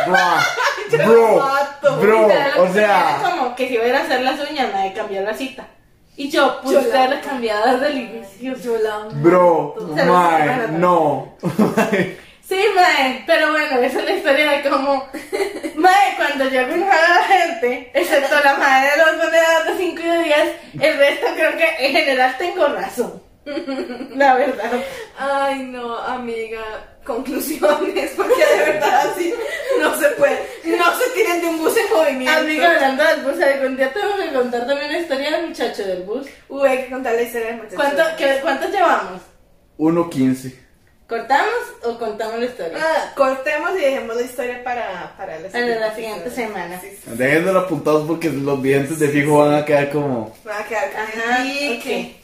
[0.07, 0.17] Bro,
[1.05, 1.97] bro, mato.
[1.99, 4.73] bro, Literal, o era sea, como que si iba a ir a hacer las uñas,
[4.73, 5.67] me cambió la cita.
[6.15, 8.55] Y yo, pues Yo usted la- la cambiada desde el inicio.
[8.57, 10.81] Yo la bro, sacan.
[10.81, 11.35] no.
[12.47, 15.09] Sí, mae, pero bueno, esa es la historia de cómo,
[15.75, 20.07] mae, cuando llegó una la gente, excepto la madre de los monedas de 5 y
[20.07, 20.37] de 10,
[20.81, 23.21] el resto creo que en general tengo razón.
[24.15, 24.71] La verdad.
[25.17, 26.61] Ay, no, amiga.
[27.05, 29.33] Conclusiones, porque de verdad así
[29.79, 30.37] no se puede.
[30.65, 32.39] No se tiren de un bus en movimiento.
[32.39, 36.03] Amiga, hablando del bus, algún día tengo que contar también la historia del muchacho del
[36.03, 36.27] bus.
[36.49, 37.75] Uy, hay que contar la historia del muchacho.
[37.77, 39.21] ¿Cuánto, qué- ¿Cuántos llevamos?
[39.77, 40.66] 1.15.
[41.07, 41.53] ¿Cortamos
[41.83, 42.77] o contamos la historia?
[42.81, 46.81] Ah, cortemos y dejemos la historia para, para la Para la siguiente semana.
[46.81, 47.01] Sí, sí.
[47.11, 50.35] Déjenlo apuntados porque los videntes de fijo van a quedar como.
[50.43, 51.83] Van a quedar con Ajá, el ok.
[51.83, 52.15] pique.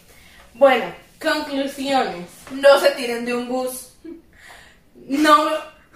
[0.55, 0.85] Bueno,
[1.21, 2.27] conclusiones.
[2.51, 3.93] No se tiren de un bus.
[5.07, 5.49] no,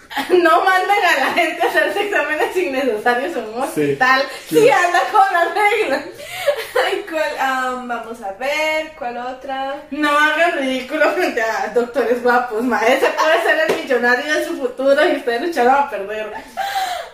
[0.30, 4.60] no manden a la gente a hacerse exámenes innecesarios en un hospital sí.
[4.60, 6.06] si anda con las reglas.
[6.86, 7.32] Ay, ¿cuál?
[7.40, 9.84] Ah, vamos a ver, ¿cuál otra?
[9.92, 12.80] No hagan ridículo frente a doctores guapos, ma.
[12.86, 16.32] Ese puede ser el millonario de su futuro y ustedes lo echaron a perder.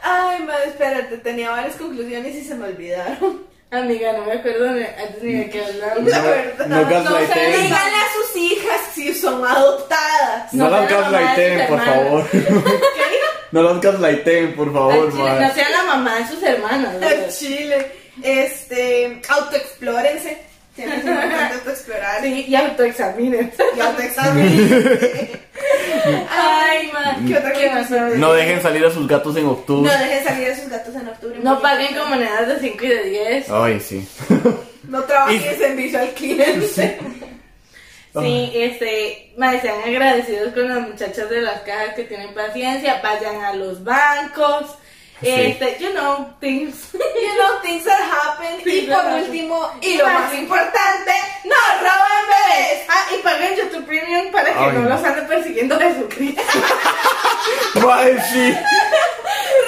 [0.02, 3.53] Ay, madre, espérate, tenía varias conclusiones y se me olvidaron.
[3.74, 4.86] Amiga, no me acuerdo ni,
[5.22, 6.04] ni de qué hablamos.
[6.12, 6.68] La verdad.
[6.68, 7.34] no gaslighten.
[7.34, 7.62] sé.
[7.62, 10.54] Díganle a sus hijas si son adoptadas.
[10.54, 12.30] No No las gaslighten, por favor.
[12.32, 12.44] ¿Qué?
[13.52, 15.40] No las gaslighten, por favor, mae.
[15.40, 16.96] no sea la mamá de sus hermanas.
[17.02, 17.30] Al.
[17.30, 17.92] Chile.
[18.22, 20.53] Este, autoexplórense.
[20.76, 22.22] Siempre es importante autoexplorar.
[22.24, 23.64] Sí, y autoexamínense.
[23.76, 25.42] Y autoexamínense.
[26.30, 27.18] Ay, ma.
[27.28, 28.02] ¿Qué otra ¿Qué cosa?
[28.02, 28.16] más?
[28.16, 29.92] No dejen salir a sus gatos en No octubre.
[29.98, 31.40] dejen salir a sus gatos en octubre.
[31.44, 33.50] No paguen con monedas de 5 y de 10.
[33.52, 34.08] Ay, sí.
[34.90, 37.00] No trabajen en servicio al cliente.
[38.22, 43.42] Sí, este, mae, sean agradecidos con las muchachas de las cajas que tienen paciencia, vayan
[43.44, 44.76] a los bancos,
[45.24, 45.30] Sí.
[45.32, 46.90] este, you know, things.
[47.24, 48.62] You know, things that happen.
[48.66, 51.12] Y por último, y lo más importante,
[51.46, 52.86] no roben bebés.
[52.90, 54.90] Ah, y paguen YouTube Premium para que Ay, no no.
[54.90, 56.42] los ande persiguiendo Jesucristo.
[57.76, 58.58] Mae, sí.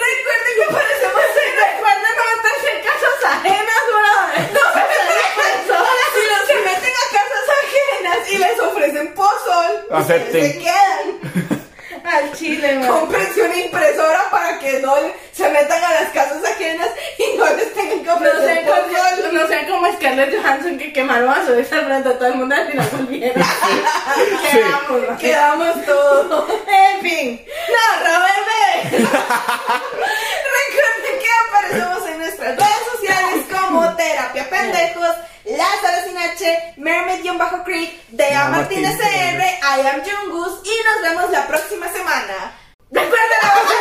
[0.06, 4.41] Recuerden que parecemos ser Recuerden no meterse en casas ajenas, brother.
[4.53, 9.07] No se meten a personas y no se meten a casas ajenas y les ofrecen
[9.14, 9.72] pozol.
[9.91, 10.44] Acepten.
[10.52, 11.06] Se quedan.
[12.07, 12.88] Al chile, man.
[12.88, 14.95] Cómprense una impresora para que no
[15.32, 19.48] se metan a las casas ajenas y no les tengan que No ofrecer como, no
[19.48, 22.56] sean como Scarlett Johansson que quemaron a su vez al frente a todo el mundo
[22.56, 23.44] al final volvieron.
[24.52, 25.18] Quedamos, man.
[25.18, 26.49] Quedamos todos.
[26.68, 27.45] En fin.
[27.69, 28.45] No, Robert
[30.56, 35.15] Recuerden que aparecemos en nuestras redes sociales como Terapia Pendejos,
[35.46, 41.48] Lázaro sin H, Mermaid-Creek, de no, Martínez CR, I am Jungus y nos vemos la
[41.48, 42.58] próxima semana.
[42.90, 43.76] Recuerda la voz de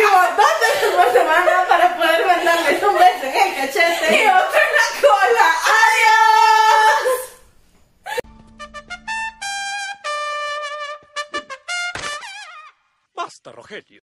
[0.00, 4.60] vivo dos veces por semana para poder mandarles un beso en el cachete y otro
[4.60, 5.46] en la cola.
[5.82, 6.16] ¡Adiós!
[13.14, 14.02] Basta, Rogelio.